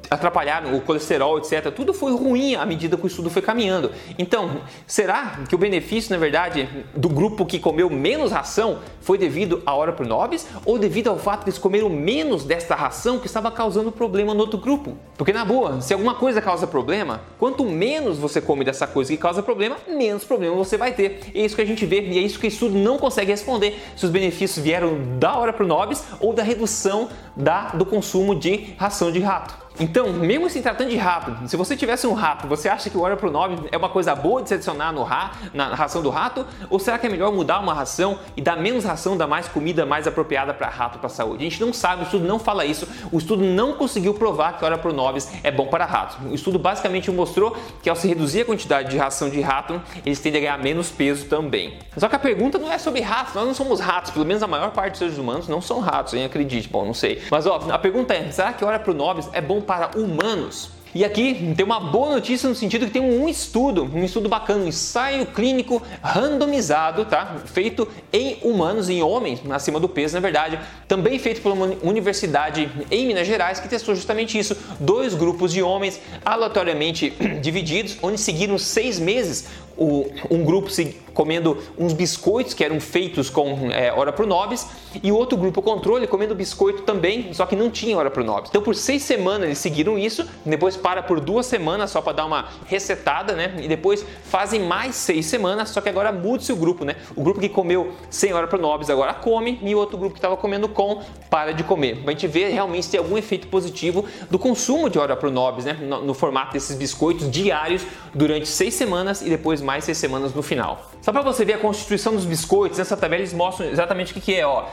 atrapalharam 0.09 0.75
o 0.75 0.81
colesterol, 0.81 1.37
etc. 1.37 1.71
Tudo 1.71 1.93
foi 1.93 2.11
ruim 2.13 2.55
à 2.55 2.65
medida 2.65 2.97
que 2.97 3.03
o 3.03 3.07
estudo 3.07 3.29
foi 3.29 3.41
caminhando. 3.41 3.91
Então, 4.17 4.61
será 4.87 5.39
que 5.47 5.55
o 5.55 5.57
benefício, 5.57 6.11
na 6.11 6.17
verdade, 6.17 6.67
do 6.95 7.09
grupo 7.09 7.45
que 7.45 7.59
comeu 7.59 7.89
menos 7.89 8.31
ração 8.31 8.79
foi 9.01 9.17
devido 9.17 9.61
à 9.65 9.73
hora 9.73 9.93
pro 9.93 10.07
nobis 10.07 10.47
ou 10.65 10.77
devido 10.77 11.09
ao 11.09 11.17
fato 11.17 11.43
de 11.43 11.49
eles 11.49 11.57
comeram 11.57 11.89
menos 11.89 12.43
desta 12.43 12.75
ração 12.75 13.19
que 13.19 13.27
estava 13.27 13.51
causando 13.51 13.91
problema 13.91 14.33
no 14.33 14.41
outro 14.41 14.59
grupo? 14.59 14.97
Porque 15.17 15.33
na 15.33 15.43
boa, 15.43 15.81
se 15.81 15.93
alguma 15.93 16.15
coisa 16.15 16.41
causa 16.41 16.67
problema, 16.67 17.21
quanto 17.37 17.65
menos 17.65 18.17
você 18.17 18.39
come 18.39 18.63
dessa 18.63 18.87
coisa 18.87 19.11
que 19.11 19.17
causa 19.17 19.41
problema, 19.43 19.77
menos 19.87 20.23
problema 20.23 20.55
você 20.55 20.77
vai 20.77 20.93
ter. 20.93 21.31
É 21.33 21.45
isso 21.45 21.55
que 21.55 21.61
a 21.61 21.65
gente 21.65 21.85
vê 21.85 22.01
e 22.01 22.17
é 22.17 22.21
isso 22.21 22.39
que 22.39 22.45
o 22.45 22.47
estudo 22.47 22.77
não 22.77 22.97
consegue 22.97 23.31
responder 23.31 23.79
se 23.95 24.05
os 24.05 24.11
benefícios 24.11 24.63
vieram 24.63 25.17
da 25.17 25.35
hora 25.35 25.51
pro 25.51 25.67
nobis 25.67 26.03
ou 26.19 26.33
da 26.33 26.43
redução 26.43 27.09
da, 27.35 27.69
do 27.69 27.85
consumo 27.85 28.35
de 28.35 28.73
ração 28.77 29.11
de 29.11 29.19
rato. 29.19 29.58
Então, 29.79 30.11
mesmo 30.11 30.49
se 30.49 30.61
tratando 30.61 30.89
de 30.89 30.97
rato, 30.97 31.47
se 31.47 31.55
você 31.55 31.75
tivesse 31.75 32.05
um 32.05 32.13
rato, 32.13 32.47
você 32.47 32.67
acha 32.67 32.89
que 32.89 32.97
o 32.97 33.01
óleo 33.01 33.15
pro 33.15 33.31
nobre 33.31 33.69
é 33.71 33.77
uma 33.77 33.87
coisa 33.87 34.13
boa 34.13 34.41
de 34.41 34.49
se 34.49 34.55
adicionar 34.55 34.91
no 34.91 35.03
ra, 35.03 35.31
na 35.53 35.73
ração 35.73 36.01
do 36.01 36.09
rato? 36.09 36.45
Ou 36.69 36.79
será 36.79 36.97
que 36.97 37.07
é 37.07 37.09
melhor 37.09 37.31
mudar 37.31 37.59
uma 37.59 37.73
ração 37.73 38.19
e 38.35 38.41
dar 38.41 38.57
menos 38.57 38.83
ração, 38.83 39.15
dar 39.15 39.27
mais 39.27 39.47
comida 39.47 39.85
mais 39.85 40.05
apropriada 40.05 40.53
para 40.53 40.67
rato, 40.67 40.99
para 40.99 41.07
saúde? 41.07 41.45
A 41.45 41.49
gente 41.49 41.61
não 41.61 41.71
sabe, 41.71 42.01
o 42.01 42.05
estudo 42.05 42.25
não 42.25 42.37
fala 42.37 42.65
isso, 42.65 42.87
o 43.09 43.17
estudo 43.17 43.43
não 43.43 43.73
conseguiu 43.73 44.13
provar 44.13 44.57
que 44.57 44.63
o 44.63 44.67
óleo 44.67 44.79
pro 44.79 44.91
nobis 44.91 45.31
é 45.43 45.51
bom 45.51 45.67
para 45.67 45.85
ratos. 45.85 46.17
O 46.29 46.35
estudo 46.35 46.59
basicamente 46.59 47.09
mostrou 47.09 47.55
que 47.81 47.89
ao 47.89 47.95
se 47.95 48.07
reduzir 48.07 48.41
a 48.41 48.45
quantidade 48.45 48.89
de 48.89 48.97
ração 48.97 49.29
de 49.29 49.39
rato, 49.39 49.81
eles 50.05 50.19
tendem 50.19 50.41
a 50.41 50.43
ganhar 50.43 50.63
menos 50.63 50.89
peso 50.89 51.25
também. 51.27 51.79
Só 51.95 52.09
que 52.09 52.15
a 52.15 52.19
pergunta 52.19 52.57
não 52.57 52.69
é 52.71 52.77
sobre 52.77 52.99
ratos, 52.99 53.33
nós 53.33 53.45
não 53.45 53.53
somos 53.53 53.79
ratos, 53.79 54.11
pelo 54.11 54.25
menos 54.25 54.43
a 54.43 54.47
maior 54.47 54.71
parte 54.71 54.91
dos 54.91 54.99
seres 54.99 55.17
humanos 55.17 55.47
não 55.47 55.61
são 55.61 55.79
ratos, 55.79 56.13
hein? 56.13 56.25
acredite, 56.25 56.67
bom, 56.67 56.85
não 56.85 56.93
sei. 56.93 57.21
Mas 57.31 57.45
ó, 57.45 57.61
a 57.71 57.79
pergunta 57.79 58.13
é, 58.13 58.29
será 58.31 58.51
que 58.51 58.63
o 58.63 58.67
óleo 58.67 58.79
pro 58.81 58.93
nobis 58.93 59.29
é 59.31 59.39
bom 59.39 59.61
para 59.69 59.91
humanos? 59.95 60.71
E 60.95 61.05
aqui 61.05 61.53
tem 61.55 61.63
uma 61.63 61.79
boa 61.79 62.15
notícia 62.15 62.49
no 62.49 62.55
sentido 62.55 62.87
que 62.87 62.91
tem 62.91 63.01
um 63.03 63.29
estudo, 63.29 63.83
um 63.83 64.03
estudo 64.03 64.27
bacana, 64.27 64.63
um 64.63 64.67
ensaio 64.67 65.27
clínico 65.27 65.79
randomizado, 66.01 67.05
tá? 67.05 67.35
Feito 67.45 67.87
em 68.11 68.39
humanos, 68.41 68.89
em 68.89 69.03
homens, 69.03 69.39
acima 69.51 69.79
do 69.79 69.87
peso, 69.87 70.15
na 70.15 70.19
verdade, 70.19 70.59
também 70.87 71.19
feito 71.19 71.41
por 71.41 71.51
uma 71.53 71.67
universidade 71.83 72.67
em 72.89 73.05
Minas 73.05 73.27
Gerais 73.27 73.59
que 73.59 73.69
testou 73.69 73.93
justamente 73.93 74.39
isso. 74.39 74.57
Dois 74.79 75.13
grupos 75.13 75.53
de 75.53 75.61
homens 75.61 76.01
aleatoriamente 76.25 77.11
divididos, 77.39 77.99
onde 78.01 78.19
seguiram 78.19 78.57
seis 78.57 78.97
meses 78.97 79.45
o, 79.79 80.11
um 80.29 80.43
grupo 80.43 80.69
se, 80.69 80.97
comendo 81.13 81.57
uns 81.77 81.93
biscoitos 81.93 82.53
que 82.53 82.63
eram 82.63 82.79
feitos 82.79 83.29
com 83.29 83.69
é, 83.71 83.91
ora 83.91 84.11
pro 84.11 84.25
nobis 84.25 84.67
e 85.03 85.11
o 85.11 85.15
outro 85.15 85.37
grupo 85.37 85.61
controle 85.61 86.07
comendo 86.07 86.35
biscoito 86.35 86.83
também, 86.83 87.33
só 87.33 87.45
que 87.45 87.55
não 87.55 87.69
tinha 87.69 87.97
ora 87.97 88.09
pro 88.09 88.23
nobis. 88.23 88.49
Então 88.49 88.61
por 88.61 88.75
seis 88.75 89.03
semanas 89.03 89.43
eles 89.43 89.57
seguiram 89.57 89.97
isso, 89.97 90.27
depois 90.45 90.75
para 90.75 91.01
por 91.03 91.19
duas 91.19 91.45
semanas 91.45 91.91
só 91.91 92.01
para 92.01 92.13
dar 92.13 92.25
uma 92.25 92.49
resetada, 92.65 93.33
né? 93.33 93.55
E 93.61 93.67
depois 93.67 94.05
fazem 94.23 94.61
mais 94.61 94.95
seis 94.95 95.25
semanas, 95.25 95.69
só 95.69 95.81
que 95.81 95.89
agora 95.89 96.11
muda-se 96.11 96.51
o 96.51 96.55
grupo, 96.55 96.83
né? 96.83 96.95
O 97.15 97.23
grupo 97.23 97.39
que 97.39 97.49
comeu 97.49 97.93
sem 98.09 98.33
hora 98.33 98.47
pro 98.47 98.59
nobis 98.59 98.89
agora 98.89 99.13
come 99.13 99.59
e 99.61 99.73
o 99.73 99.77
outro 99.77 99.97
grupo 99.97 100.13
que 100.13 100.19
estava 100.19 100.35
comendo 100.37 100.67
com 100.67 101.01
para 101.29 101.53
de 101.53 101.63
comer. 101.63 101.97
Pra 102.03 102.11
gente 102.11 102.27
ver 102.27 102.49
realmente 102.49 102.85
se 102.85 102.91
tem 102.91 102.99
algum 102.99 103.17
efeito 103.17 103.47
positivo 103.47 104.05
do 104.29 104.39
consumo 104.39 104.89
de 104.89 104.97
hora 104.97 105.15
pro 105.15 105.31
nobis, 105.31 105.65
né? 105.65 105.73
No, 105.73 106.03
no 106.03 106.13
formato 106.13 106.53
desses 106.53 106.75
biscoitos 106.75 107.29
diários 107.29 107.83
durante 108.13 108.47
seis 108.47 108.73
semanas 108.73 109.21
e 109.21 109.29
depois 109.29 109.61
mais 109.61 109.68
seis 109.81 109.97
semanas 109.97 110.33
no 110.33 110.41
final. 110.41 110.91
Só 111.01 111.11
para 111.11 111.21
você 111.21 111.45
ver 111.45 111.53
a 111.53 111.57
constituição 111.57 112.13
dos 112.15 112.25
biscoitos, 112.25 112.77
nessa 112.77 112.97
tabela 112.97 113.21
eles 113.21 113.33
mostram 113.33 113.69
exatamente 113.69 114.11
o 114.11 114.15
que, 114.15 114.21
que 114.21 114.35
é, 114.35 114.45
ó. 114.45 114.65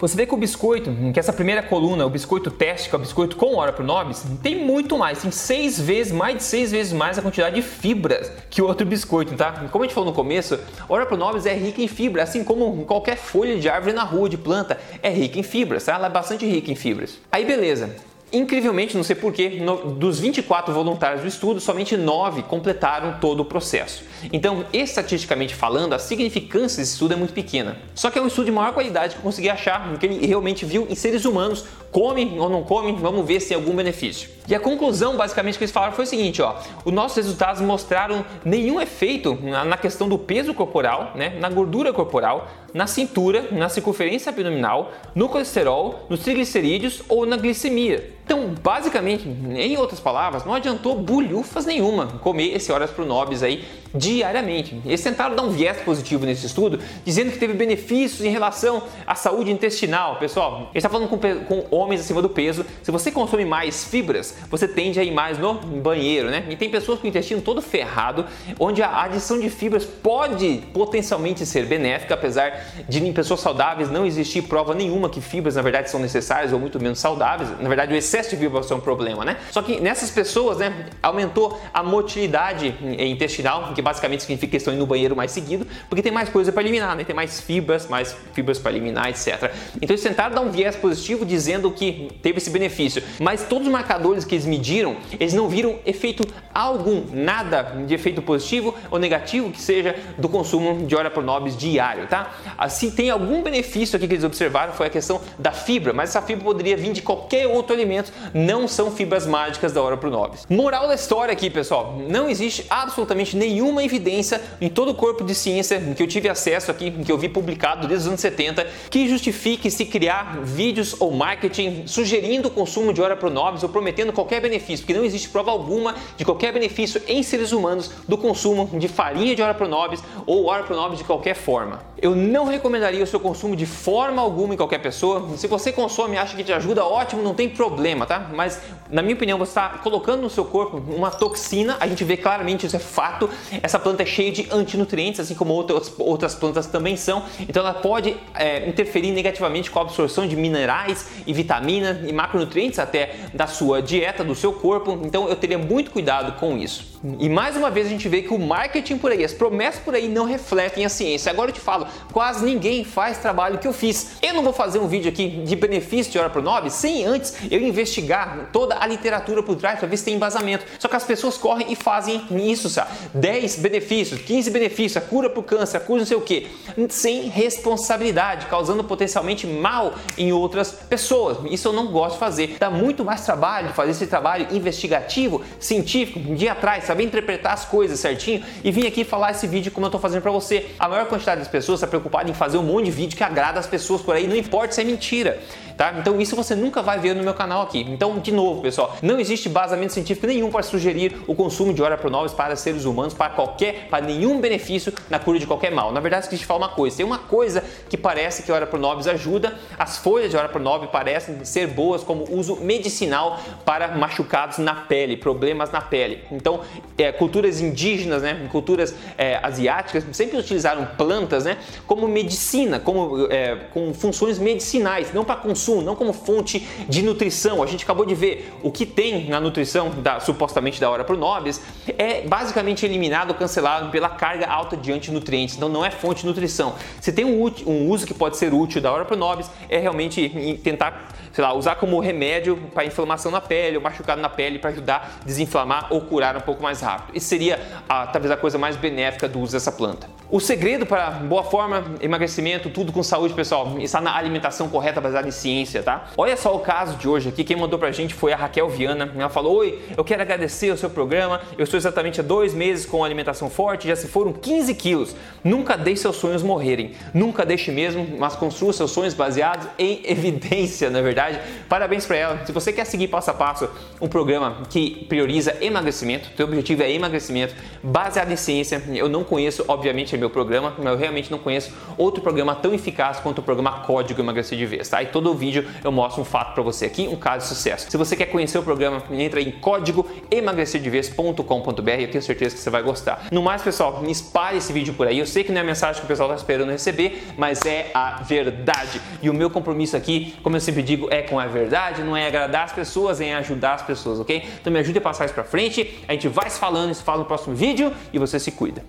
Você 0.00 0.16
vê 0.16 0.24
que 0.24 0.32
o 0.32 0.36
biscoito, 0.38 0.90
que 1.12 1.20
essa 1.20 1.30
primeira 1.30 1.62
coluna, 1.62 2.06
o 2.06 2.08
biscoito 2.08 2.50
teste, 2.50 2.88
que 2.88 2.94
é 2.94 2.98
o 2.98 3.00
biscoito 3.02 3.36
com 3.36 3.56
hora 3.56 3.70
pro 3.70 3.84
nobis, 3.84 4.24
tem 4.42 4.56
muito 4.56 4.96
mais, 4.96 5.20
tem 5.20 5.30
seis 5.30 5.78
vezes, 5.78 6.10
mais 6.10 6.38
de 6.38 6.42
seis 6.42 6.70
vezes 6.70 6.90
mais 6.94 7.18
a 7.18 7.22
quantidade 7.22 7.56
de 7.56 7.60
fibras 7.60 8.32
que 8.48 8.62
o 8.62 8.66
outro 8.66 8.86
biscoito, 8.86 9.34
tá? 9.34 9.52
Como 9.70 9.84
a 9.84 9.86
gente 9.86 9.94
falou 9.94 10.08
no 10.08 10.16
começo, 10.16 10.58
hora 10.88 11.04
pro 11.04 11.18
nobis 11.18 11.44
é 11.44 11.52
rica 11.52 11.82
em 11.82 11.88
fibra, 11.88 12.22
assim 12.22 12.42
como 12.42 12.86
qualquer 12.86 13.18
folha 13.18 13.58
de 13.58 13.68
árvore 13.68 13.92
na 13.92 14.02
rua, 14.02 14.26
de 14.26 14.38
planta, 14.38 14.78
é 15.02 15.10
rica 15.10 15.38
em 15.38 15.42
fibras, 15.42 15.84
tá? 15.84 15.96
Ela 15.96 16.06
é 16.06 16.10
bastante 16.10 16.46
rica 16.46 16.70
em 16.70 16.74
fibras. 16.74 17.18
Aí 17.30 17.44
beleza, 17.44 17.94
Incrivelmente, 18.32 18.96
não 18.96 19.02
sei 19.02 19.16
porquê, 19.16 19.60
dos 19.96 20.20
24 20.20 20.72
voluntários 20.72 21.22
do 21.22 21.28
estudo, 21.28 21.60
somente 21.60 21.96
9 21.96 22.42
completaram 22.44 23.18
todo 23.20 23.40
o 23.40 23.44
processo. 23.44 24.04
Então, 24.32 24.64
estatisticamente 24.72 25.54
falando, 25.54 25.94
a 25.94 25.98
significância 25.98 26.80
desse 26.80 26.92
estudo 26.92 27.14
é 27.14 27.16
muito 27.16 27.32
pequena. 27.32 27.76
Só 27.94 28.10
que 28.10 28.18
é 28.18 28.22
um 28.22 28.26
estudo 28.26 28.44
de 28.44 28.52
maior 28.52 28.72
qualidade 28.72 29.16
que 29.16 29.22
consegui 29.22 29.50
achar, 29.50 29.98
que 29.98 30.06
ele 30.06 30.26
realmente 30.26 30.64
viu 30.64 30.86
em 30.88 30.94
seres 30.94 31.24
humanos, 31.24 31.64
come 31.90 32.36
ou 32.38 32.48
não 32.48 32.62
come, 32.62 32.92
vamos 32.92 33.26
ver 33.26 33.40
se 33.40 33.48
tem 33.48 33.56
algum 33.56 33.74
benefício. 33.74 34.28
E 34.46 34.54
a 34.54 34.60
conclusão, 34.60 35.16
basicamente, 35.16 35.58
que 35.58 35.64
eles 35.64 35.72
falaram 35.72 35.92
foi 35.92 36.04
o 36.04 36.08
seguinte: 36.08 36.40
ó, 36.42 36.56
os 36.84 36.92
nossos 36.92 37.16
resultados 37.16 37.60
mostraram 37.62 38.24
nenhum 38.44 38.80
efeito 38.80 39.38
na 39.42 39.76
questão 39.76 40.08
do 40.08 40.18
peso 40.18 40.54
corporal, 40.54 41.12
né, 41.14 41.36
na 41.40 41.48
gordura 41.48 41.92
corporal, 41.92 42.48
na 42.72 42.86
cintura, 42.86 43.48
na 43.50 43.68
circunferência 43.68 44.30
abdominal, 44.30 44.92
no 45.14 45.28
colesterol, 45.28 46.06
nos 46.08 46.20
triglicerídeos 46.20 47.02
ou 47.08 47.26
na 47.26 47.36
glicemia. 47.36 48.19
Então, 48.30 48.54
basicamente, 48.62 49.28
em 49.28 49.76
outras 49.76 49.98
palavras, 49.98 50.44
não 50.44 50.54
adiantou 50.54 50.94
bulhufas 50.94 51.66
nenhuma 51.66 52.06
comer 52.20 52.54
esse 52.54 52.70
horas 52.70 52.88
pro 52.88 53.04
nobis 53.04 53.42
aí 53.42 53.64
diariamente. 53.94 54.80
Eles 54.84 55.02
tentaram 55.02 55.34
dar 55.34 55.42
um 55.42 55.50
viés 55.50 55.78
positivo 55.78 56.24
nesse 56.24 56.46
estudo, 56.46 56.78
dizendo 57.04 57.32
que 57.32 57.38
teve 57.38 57.54
benefícios 57.54 58.24
em 58.24 58.30
relação 58.30 58.84
à 59.04 59.16
saúde 59.16 59.50
intestinal. 59.50 60.16
Pessoal, 60.16 60.68
ele 60.70 60.78
está 60.78 60.88
falando 60.88 61.08
com, 61.08 61.18
com, 61.18 61.66
homens 61.70 62.00
acima 62.00 62.22
do 62.22 62.28
peso. 62.28 62.64
Se 62.82 62.90
você 62.90 63.10
consome 63.10 63.44
mais 63.44 63.84
fibras, 63.84 64.36
você 64.48 64.68
tende 64.68 65.00
a 65.00 65.02
ir 65.02 65.10
mais 65.10 65.38
no 65.38 65.54
banheiro, 65.54 66.30
né? 66.30 66.46
E 66.48 66.56
tem 66.56 66.70
pessoas 66.70 67.00
com 67.00 67.06
o 67.06 67.08
intestino 67.08 67.42
todo 67.42 67.60
ferrado, 67.60 68.24
onde 68.60 68.80
a 68.80 69.02
adição 69.02 69.40
de 69.40 69.50
fibras 69.50 69.84
pode 69.84 70.62
potencialmente 70.72 71.44
ser 71.44 71.66
benéfica, 71.66 72.14
apesar 72.14 72.64
de 72.88 73.04
em 73.04 73.12
pessoas 73.12 73.40
saudáveis 73.40 73.90
não 73.90 74.06
existir 74.06 74.42
prova 74.42 74.74
nenhuma 74.74 75.08
que 75.08 75.20
fibras 75.20 75.56
na 75.56 75.62
verdade 75.62 75.90
são 75.90 75.98
necessárias 75.98 76.52
ou 76.52 76.60
muito 76.60 76.80
menos 76.80 77.00
saudáveis. 77.00 77.50
Na 77.58 77.68
verdade, 77.68 77.92
o 77.92 77.96
excesso 77.96 78.19
de 78.28 78.36
fibras 78.36 78.70
é 78.70 78.74
um 78.74 78.80
problema, 78.80 79.24
né? 79.24 79.36
Só 79.50 79.62
que 79.62 79.80
nessas 79.80 80.10
pessoas, 80.10 80.58
né, 80.58 80.86
aumentou 81.02 81.60
a 81.72 81.82
motilidade 81.82 82.74
intestinal, 82.98 83.72
que 83.74 83.80
basicamente 83.80 84.22
significa 84.22 84.50
que 84.50 84.56
estão 84.56 84.74
indo 84.74 84.80
no 84.80 84.86
banheiro 84.86 85.16
mais 85.16 85.30
seguido, 85.30 85.66
porque 85.88 86.02
tem 86.02 86.12
mais 86.12 86.28
coisa 86.28 86.52
para 86.52 86.62
eliminar, 86.62 86.96
né? 86.96 87.04
Tem 87.04 87.14
mais 87.14 87.40
fibras, 87.40 87.88
mais 87.88 88.14
fibras 88.32 88.58
para 88.58 88.72
eliminar, 88.72 89.08
etc. 89.08 89.52
Então 89.76 89.94
eles 89.94 90.02
tentaram 90.02 90.34
dar 90.34 90.40
um 90.40 90.50
viés 90.50 90.76
positivo 90.76 91.24
dizendo 91.24 91.70
que 91.70 92.10
teve 92.22 92.38
esse 92.38 92.50
benefício, 92.50 93.02
mas 93.18 93.44
todos 93.44 93.66
os 93.66 93.72
marcadores 93.72 94.24
que 94.24 94.34
eles 94.34 94.46
mediram, 94.46 94.96
eles 95.18 95.32
não 95.32 95.48
viram 95.48 95.78
efeito 95.86 96.26
algum, 96.52 97.04
nada 97.12 97.62
de 97.86 97.94
efeito 97.94 98.20
positivo 98.20 98.74
ou 98.90 98.98
negativo 98.98 99.50
que 99.50 99.60
seja 99.60 99.96
do 100.18 100.28
consumo 100.28 100.86
de 100.86 100.96
ora 100.96 101.10
nobis 101.20 101.56
diário, 101.56 102.06
tá? 102.06 102.32
Assim, 102.56 102.90
tem 102.90 103.10
algum 103.10 103.42
benefício 103.42 103.96
aqui 103.96 104.08
que 104.08 104.14
eles 104.14 104.24
observaram 104.24 104.72
foi 104.72 104.86
a 104.86 104.90
questão 104.90 105.20
da 105.38 105.52
fibra, 105.52 105.92
mas 105.92 106.10
essa 106.10 106.22
fibra 106.22 106.44
poderia 106.44 106.76
vir 106.76 106.92
de 106.92 107.02
qualquer 107.02 107.46
outro 107.46 107.74
alimento, 107.74 108.09
não 108.32 108.66
são 108.66 108.90
fibras 108.90 109.26
mágicas 109.26 109.72
da 109.72 109.82
ora 109.82 109.96
nobis. 110.10 110.46
Moral 110.48 110.88
da 110.88 110.94
história 110.94 111.32
aqui, 111.32 111.50
pessoal, 111.50 111.98
não 112.08 112.28
existe 112.28 112.66
absolutamente 112.68 113.36
nenhuma 113.36 113.84
evidência 113.84 114.40
em 114.60 114.68
todo 114.68 114.90
o 114.90 114.94
corpo 114.94 115.24
de 115.24 115.34
ciência 115.34 115.80
que 115.96 116.02
eu 116.02 116.06
tive 116.06 116.28
acesso 116.28 116.70
aqui, 116.70 116.90
que 116.90 117.10
eu 117.10 117.18
vi 117.18 117.28
publicado 117.28 117.86
desde 117.86 118.04
os 118.04 118.08
anos 118.08 118.20
70, 118.20 118.66
que 118.88 119.08
justifique 119.08 119.70
se 119.70 119.84
criar 119.84 120.38
vídeos 120.42 120.96
ou 121.00 121.10
marketing 121.10 121.86
sugerindo 121.86 122.48
o 122.48 122.50
consumo 122.50 122.92
de 122.92 123.00
ora 123.00 123.18
nobis 123.30 123.62
ou 123.62 123.68
prometendo 123.68 124.12
qualquer 124.12 124.40
benefício, 124.40 124.84
porque 124.84 124.98
não 124.98 125.04
existe 125.04 125.28
prova 125.28 125.50
alguma 125.50 125.94
de 126.16 126.24
qualquer 126.24 126.52
benefício 126.52 127.00
em 127.06 127.22
seres 127.22 127.52
humanos 127.52 127.90
do 128.08 128.16
consumo 128.16 128.68
de 128.78 128.88
farinha 128.88 129.34
de 129.34 129.42
ora 129.42 129.56
nobis 129.66 130.02
ou 130.26 130.46
ora 130.46 130.64
nobis 130.74 130.98
de 130.98 131.04
qualquer 131.04 131.34
forma. 131.34 131.80
Eu 132.00 132.14
não 132.14 132.46
recomendaria 132.46 133.04
o 133.04 133.06
seu 133.06 133.20
consumo 133.20 133.54
de 133.54 133.66
forma 133.66 134.22
alguma 134.22 134.54
em 134.54 134.56
qualquer 134.56 134.78
pessoa. 134.78 135.36
Se 135.36 135.46
você 135.46 135.70
consome 135.70 136.14
e 136.14 136.18
acha 136.18 136.36
que 136.36 136.42
te 136.42 136.52
ajuda, 136.52 136.84
ótimo, 136.84 137.22
não 137.22 137.34
tem 137.34 137.48
problema, 137.48 137.99
tá? 138.06 138.30
Mas 138.34 138.60
na 138.90 139.02
minha 139.02 139.14
opinião, 139.14 139.38
você 139.38 139.50
está 139.50 139.68
colocando 139.78 140.22
no 140.22 140.30
seu 140.30 140.44
corpo 140.44 140.78
uma 140.78 141.10
toxina, 141.10 141.76
a 141.80 141.86
gente 141.86 142.02
vê 142.04 142.16
claramente 142.16 142.66
isso 142.66 142.76
é 142.76 142.80
fato. 142.80 143.30
Essa 143.62 143.78
planta 143.78 144.02
é 144.02 144.06
cheia 144.06 144.32
de 144.32 144.48
antinutrientes, 144.50 145.20
assim 145.20 145.34
como 145.34 145.54
outras, 145.54 145.92
outras 145.98 146.34
plantas 146.34 146.66
também 146.66 146.96
são. 146.96 147.24
Então 147.40 147.62
ela 147.62 147.74
pode 147.74 148.16
é, 148.34 148.68
interferir 148.68 149.12
negativamente 149.12 149.70
com 149.70 149.78
a 149.78 149.82
absorção 149.82 150.26
de 150.26 150.36
minerais 150.36 151.06
e 151.26 151.32
vitaminas 151.32 152.08
e 152.08 152.12
macronutrientes 152.12 152.78
até 152.78 153.14
da 153.32 153.46
sua 153.46 153.80
dieta, 153.80 154.24
do 154.24 154.34
seu 154.34 154.52
corpo. 154.52 155.00
Então 155.04 155.28
eu 155.28 155.36
teria 155.36 155.58
muito 155.58 155.90
cuidado 155.90 156.32
com 156.32 156.56
isso. 156.56 156.89
E 157.02 157.30
mais 157.30 157.56
uma 157.56 157.70
vez 157.70 157.86
a 157.86 157.88
gente 157.88 158.06
vê 158.10 158.20
que 158.20 158.34
o 158.34 158.38
marketing 158.38 158.98
por 158.98 159.10
aí, 159.10 159.24
as 159.24 159.32
promessas 159.32 159.80
por 159.82 159.94
aí 159.94 160.06
não 160.06 160.26
refletem 160.26 160.84
a 160.84 160.88
ciência. 160.90 161.32
Agora 161.32 161.48
eu 161.48 161.54
te 161.54 161.60
falo, 161.60 161.86
quase 162.12 162.44
ninguém 162.44 162.84
faz 162.84 163.16
trabalho 163.16 163.58
que 163.58 163.66
eu 163.66 163.72
fiz. 163.72 164.18
Eu 164.20 164.34
não 164.34 164.42
vou 164.42 164.52
fazer 164.52 164.78
um 164.78 164.86
vídeo 164.86 165.10
aqui 165.10 165.28
de 165.28 165.56
benefício 165.56 166.12
de 166.12 166.18
hora 166.18 166.28
pro 166.28 166.42
nobis 166.42 166.74
sem 166.74 167.06
antes 167.06 167.34
eu 167.50 167.58
investigar 167.62 168.50
toda 168.52 168.76
a 168.78 168.86
literatura 168.86 169.42
por 169.42 169.56
trás 169.56 169.78
para 169.78 169.88
ver 169.88 169.96
se 169.96 170.04
tem 170.04 170.14
embasamento. 170.14 170.66
Só 170.78 170.88
que 170.88 170.96
as 170.96 171.04
pessoas 171.04 171.38
correm 171.38 171.72
e 171.72 171.74
fazem 171.76 172.22
isso, 172.30 172.68
sabe? 172.68 172.90
10 173.14 173.56
benefícios, 173.56 174.20
15 174.20 174.50
benefícios, 174.50 175.02
a 175.02 175.06
cura 175.06 175.30
pro 175.30 175.42
câncer, 175.42 175.78
a 175.78 175.80
cura 175.80 176.00
não 176.00 176.06
sei 176.06 176.18
o 176.18 176.20
que, 176.20 176.48
sem 176.90 177.28
responsabilidade, 177.28 178.44
causando 178.44 178.84
potencialmente 178.84 179.46
mal 179.46 179.94
em 180.18 180.34
outras 180.34 180.70
pessoas. 180.70 181.38
Isso 181.50 181.68
eu 181.68 181.72
não 181.72 181.86
gosto 181.86 182.14
de 182.14 182.20
fazer. 182.20 182.56
Dá 182.60 182.68
muito 182.68 183.02
mais 183.06 183.24
trabalho 183.24 183.72
fazer 183.72 183.92
esse 183.92 184.06
trabalho 184.06 184.48
investigativo, 184.50 185.42
científico, 185.58 186.18
um 186.18 186.34
dia 186.34 186.52
atrás, 186.52 186.89
saber 186.90 187.04
interpretar 187.04 187.52
as 187.52 187.64
coisas 187.64 188.00
certinho 188.00 188.42
e 188.64 188.72
vir 188.72 188.84
aqui 188.84 189.04
falar 189.04 189.30
esse 189.30 189.46
vídeo 189.46 189.70
como 189.70 189.86
eu 189.86 189.88
estou 189.88 190.00
fazendo 190.00 190.22
para 190.22 190.32
você. 190.32 190.66
A 190.76 190.88
maior 190.88 191.06
quantidade 191.06 191.38
das 191.38 191.48
pessoas 191.48 191.78
está 191.78 191.86
preocupada 191.86 192.28
em 192.28 192.34
fazer 192.34 192.58
um 192.58 192.64
monte 192.64 192.86
de 192.86 192.90
vídeo 192.90 193.16
que 193.16 193.22
agrada 193.22 193.60
as 193.60 193.66
pessoas 193.66 194.02
por 194.02 194.16
aí, 194.16 194.26
não 194.26 194.34
importa 194.34 194.74
se 194.74 194.80
é 194.80 194.84
mentira 194.84 195.38
tá? 195.80 195.94
Então 195.98 196.20
isso 196.20 196.36
você 196.36 196.54
nunca 196.54 196.82
vai 196.82 196.98
ver 196.98 197.14
no 197.14 197.22
meu 197.22 197.32
canal 197.32 197.62
aqui. 197.62 197.86
Então, 197.88 198.18
de 198.18 198.30
novo, 198.30 198.60
pessoal, 198.60 198.98
não 199.00 199.18
existe 199.18 199.48
basamento 199.48 199.94
científico 199.94 200.26
nenhum 200.26 200.50
para 200.50 200.62
sugerir 200.62 201.16
o 201.26 201.34
consumo 201.34 201.72
de 201.72 201.80
ora 201.82 201.96
pronobis 201.96 202.34
para 202.34 202.54
seres 202.54 202.84
humanos, 202.84 203.14
para 203.14 203.30
qualquer, 203.30 203.88
para 203.88 204.04
nenhum 204.04 204.42
benefício 204.42 204.92
na 205.08 205.18
cura 205.18 205.38
de 205.38 205.46
qualquer 205.46 205.72
mal. 205.72 205.90
Na 205.90 206.00
verdade, 206.00 206.26
se 206.26 206.36
te 206.36 206.44
falar 206.44 206.66
uma 206.66 206.68
coisa, 206.68 206.98
tem 206.98 207.06
uma 207.06 207.16
coisa 207.16 207.64
que 207.88 207.96
parece 207.96 208.42
que 208.42 208.52
a 208.52 208.56
ora 208.56 208.66
pronobis 208.66 209.06
ajuda, 209.06 209.58
as 209.78 209.96
folhas 209.96 210.30
de 210.30 210.36
ora 210.36 210.50
pronobis 210.50 210.90
parecem 210.90 211.42
ser 211.46 211.68
boas 211.68 212.04
como 212.04 212.30
uso 212.30 212.56
medicinal 212.56 213.40
para 213.64 213.88
machucados 213.88 214.58
na 214.58 214.74
pele, 214.74 215.16
problemas 215.16 215.70
na 215.70 215.80
pele. 215.80 216.24
Então, 216.30 216.60
é, 216.98 217.10
culturas 217.10 217.58
indígenas, 217.58 218.20
né, 218.20 218.46
culturas 218.52 218.94
é, 219.16 219.40
asiáticas 219.42 220.04
sempre 220.12 220.36
utilizaram 220.36 220.84
plantas, 220.98 221.46
né, 221.46 221.56
como 221.86 222.06
medicina, 222.06 222.78
como 222.78 223.28
é, 223.30 223.56
com 223.72 223.94
funções 223.94 224.38
medicinais, 224.38 225.14
não 225.14 225.24
para 225.24 225.36
consumo 225.36 225.69
consumo, 225.70 225.82
não 225.82 225.94
como 225.94 226.12
fonte 226.12 226.66
de 226.88 227.02
nutrição. 227.02 227.62
A 227.62 227.66
gente 227.66 227.84
acabou 227.84 228.04
de 228.04 228.14
ver 228.14 228.52
o 228.62 228.70
que 228.70 228.84
tem 228.84 229.28
na 229.28 229.40
nutrição 229.40 229.90
da 229.90 230.18
supostamente 230.20 230.80
da 230.80 230.90
hora 230.90 231.04
pro 231.04 231.16
nobis 231.16 231.60
é 231.96 232.22
basicamente 232.22 232.84
eliminado, 232.84 233.34
cancelado 233.34 233.90
pela 233.90 234.08
carga 234.08 234.46
alta 234.46 234.76
de 234.76 234.92
antinutrientes. 234.92 235.56
Então 235.56 235.68
não 235.68 235.84
é 235.84 235.90
fonte 235.90 236.22
de 236.22 236.26
nutrição. 236.26 236.74
Se 237.00 237.12
tem 237.12 237.24
um, 237.24 237.52
um 237.66 237.88
uso 237.88 238.06
que 238.06 238.14
pode 238.14 238.36
ser 238.36 238.52
útil 238.52 238.80
da 238.80 238.90
hora 238.90 239.04
pro 239.04 239.16
nobis 239.16 239.50
é 239.68 239.78
realmente 239.78 240.60
tentar, 240.62 241.08
sei 241.32 241.44
lá, 241.44 241.54
usar 241.54 241.76
como 241.76 242.00
remédio 242.00 242.56
para 242.74 242.84
inflamação 242.84 243.30
na 243.30 243.40
pele 243.40 243.76
ou 243.76 243.82
machucado 243.82 244.20
na 244.20 244.28
pele 244.28 244.58
para 244.58 244.70
ajudar 244.70 245.18
a 245.20 245.24
desinflamar 245.24 245.86
ou 245.90 246.00
curar 246.00 246.36
um 246.36 246.40
pouco 246.40 246.62
mais 246.62 246.80
rápido. 246.80 247.16
Isso 247.16 247.28
seria 247.28 247.60
a, 247.88 248.06
talvez 248.06 248.30
a 248.32 248.36
coisa 248.36 248.58
mais 248.58 248.76
benéfica 248.76 249.28
do 249.28 249.40
uso 249.40 249.52
dessa 249.52 249.70
planta. 249.70 250.08
O 250.30 250.38
segredo 250.38 250.86
para 250.86 251.10
boa 251.10 251.42
forma, 251.42 251.84
emagrecimento, 252.00 252.70
tudo 252.70 252.92
com 252.92 253.02
saúde, 253.02 253.34
pessoal, 253.34 253.76
está 253.80 254.00
na 254.00 254.16
alimentação 254.16 254.68
correta 254.68 255.00
baseada 255.00 255.26
em 255.26 255.32
ciência, 255.32 255.59
tá? 255.82 256.08
Olha 256.16 256.36
só 256.36 256.54
o 256.54 256.60
caso 256.60 256.96
de 256.96 257.08
hoje 257.08 257.28
aqui, 257.28 257.44
quem 257.44 257.56
mandou 257.56 257.78
pra 257.78 257.90
gente 257.90 258.14
foi 258.14 258.32
a 258.32 258.36
Raquel 258.36 258.68
Viana. 258.68 259.12
Ela 259.16 259.28
falou: 259.28 259.56
Oi, 259.58 259.80
eu 259.96 260.04
quero 260.04 260.22
agradecer 260.22 260.70
o 260.70 260.76
seu 260.76 260.90
programa. 260.90 261.40
Eu 261.56 261.64
estou 261.64 261.78
exatamente 261.78 262.20
há 262.20 262.22
dois 262.22 262.54
meses 262.54 262.86
com 262.86 263.04
alimentação 263.04 263.50
forte, 263.50 263.88
já 263.88 263.96
se 263.96 264.08
foram 264.08 264.32
15 264.32 264.74
quilos. 264.74 265.16
Nunca 265.42 265.76
deixe 265.76 266.02
seus 266.02 266.16
sonhos 266.16 266.42
morrerem. 266.42 266.92
Nunca 267.12 267.44
deixe 267.44 267.70
mesmo, 267.70 268.06
mas 268.18 268.34
construa 268.36 268.72
seus 268.72 268.90
sonhos 268.90 269.14
baseados 269.14 269.66
em 269.78 270.00
evidência, 270.08 270.90
na 270.90 270.98
é 270.98 271.02
verdade. 271.02 271.40
Parabéns 271.68 272.06
para 272.06 272.16
ela. 272.16 272.46
Se 272.46 272.52
você 272.52 272.72
quer 272.72 272.84
seguir 272.84 273.08
passo 273.08 273.30
a 273.30 273.34
passo 273.34 273.68
um 274.00 274.08
programa 274.08 274.62
que 274.68 275.04
prioriza 275.08 275.56
emagrecimento, 275.60 276.30
teu 276.36 276.46
objetivo 276.46 276.82
é 276.82 276.90
emagrecimento 276.90 277.54
baseado 277.82 278.30
em 278.30 278.36
ciência, 278.36 278.82
eu 278.94 279.08
não 279.08 279.24
conheço, 279.24 279.64
obviamente, 279.68 280.16
meu 280.16 280.30
programa, 280.30 280.74
mas 280.78 280.86
eu 280.86 280.96
realmente 280.96 281.30
não 281.30 281.38
conheço 281.38 281.72
outro 281.96 282.22
programa 282.22 282.54
tão 282.54 282.74
eficaz 282.74 283.18
quanto 283.18 283.38
o 283.38 283.42
programa 283.42 283.80
Código 283.80 284.20
Emagrecer 284.20 284.56
de 284.58 284.66
Vez, 284.66 284.88
tá? 284.88 285.02
E 285.02 285.06
todo 285.06 285.34
vídeo 285.40 285.66
eu 285.82 285.90
mostro 285.90 286.22
um 286.22 286.24
fato 286.24 286.54
para 286.54 286.62
você 286.62 286.84
aqui, 286.84 287.08
um 287.08 287.16
caso 287.16 287.44
de 287.44 287.48
sucesso. 287.48 287.90
Se 287.90 287.96
você 287.96 288.14
quer 288.14 288.26
conhecer 288.26 288.58
o 288.58 288.62
programa, 288.62 289.02
entra 289.10 289.40
em 289.40 289.50
códigoemagrecerdevez.com.br, 289.50 291.90
eu 291.90 292.10
tenho 292.10 292.22
certeza 292.22 292.54
que 292.54 292.60
você 292.60 292.70
vai 292.70 292.82
gostar. 292.82 293.26
No 293.32 293.42
mais, 293.42 293.62
pessoal, 293.62 294.04
espalhe 294.06 294.58
esse 294.58 294.72
vídeo 294.72 294.94
por 294.94 295.06
aí. 295.06 295.18
Eu 295.18 295.26
sei 295.26 295.42
que 295.42 295.50
não 295.50 295.58
é 295.58 295.62
a 295.62 295.66
mensagem 295.66 296.00
que 296.00 296.04
o 296.04 296.08
pessoal 296.08 296.28
está 296.28 296.40
esperando 296.40 296.70
receber, 296.70 297.22
mas 297.36 297.64
é 297.64 297.90
a 297.94 298.22
verdade. 298.22 299.00
E 299.22 299.30
o 299.30 299.34
meu 299.34 299.50
compromisso 299.50 299.96
aqui, 299.96 300.36
como 300.42 300.56
eu 300.56 300.60
sempre 300.60 300.82
digo, 300.82 301.08
é 301.10 301.22
com 301.22 301.40
a 301.40 301.46
verdade, 301.46 302.02
não 302.02 302.16
é 302.16 302.26
agradar 302.26 302.64
as 302.64 302.72
pessoas, 302.72 303.20
é 303.20 303.34
ajudar 303.34 303.74
as 303.74 303.82
pessoas, 303.82 304.18
ok? 304.20 304.44
Então 304.60 304.72
me 304.72 304.78
ajude 304.78 304.98
a 304.98 305.00
passar 305.00 305.24
isso 305.24 305.34
para 305.34 305.44
frente. 305.44 305.98
A 306.06 306.12
gente 306.12 306.28
vai 306.28 306.50
se 306.50 306.58
falando, 306.58 306.92
se 306.94 307.02
fala 307.02 307.20
no 307.20 307.24
próximo 307.24 307.54
vídeo 307.54 307.92
e 308.12 308.18
você 308.18 308.38
se 308.38 308.52
cuida. 308.52 308.84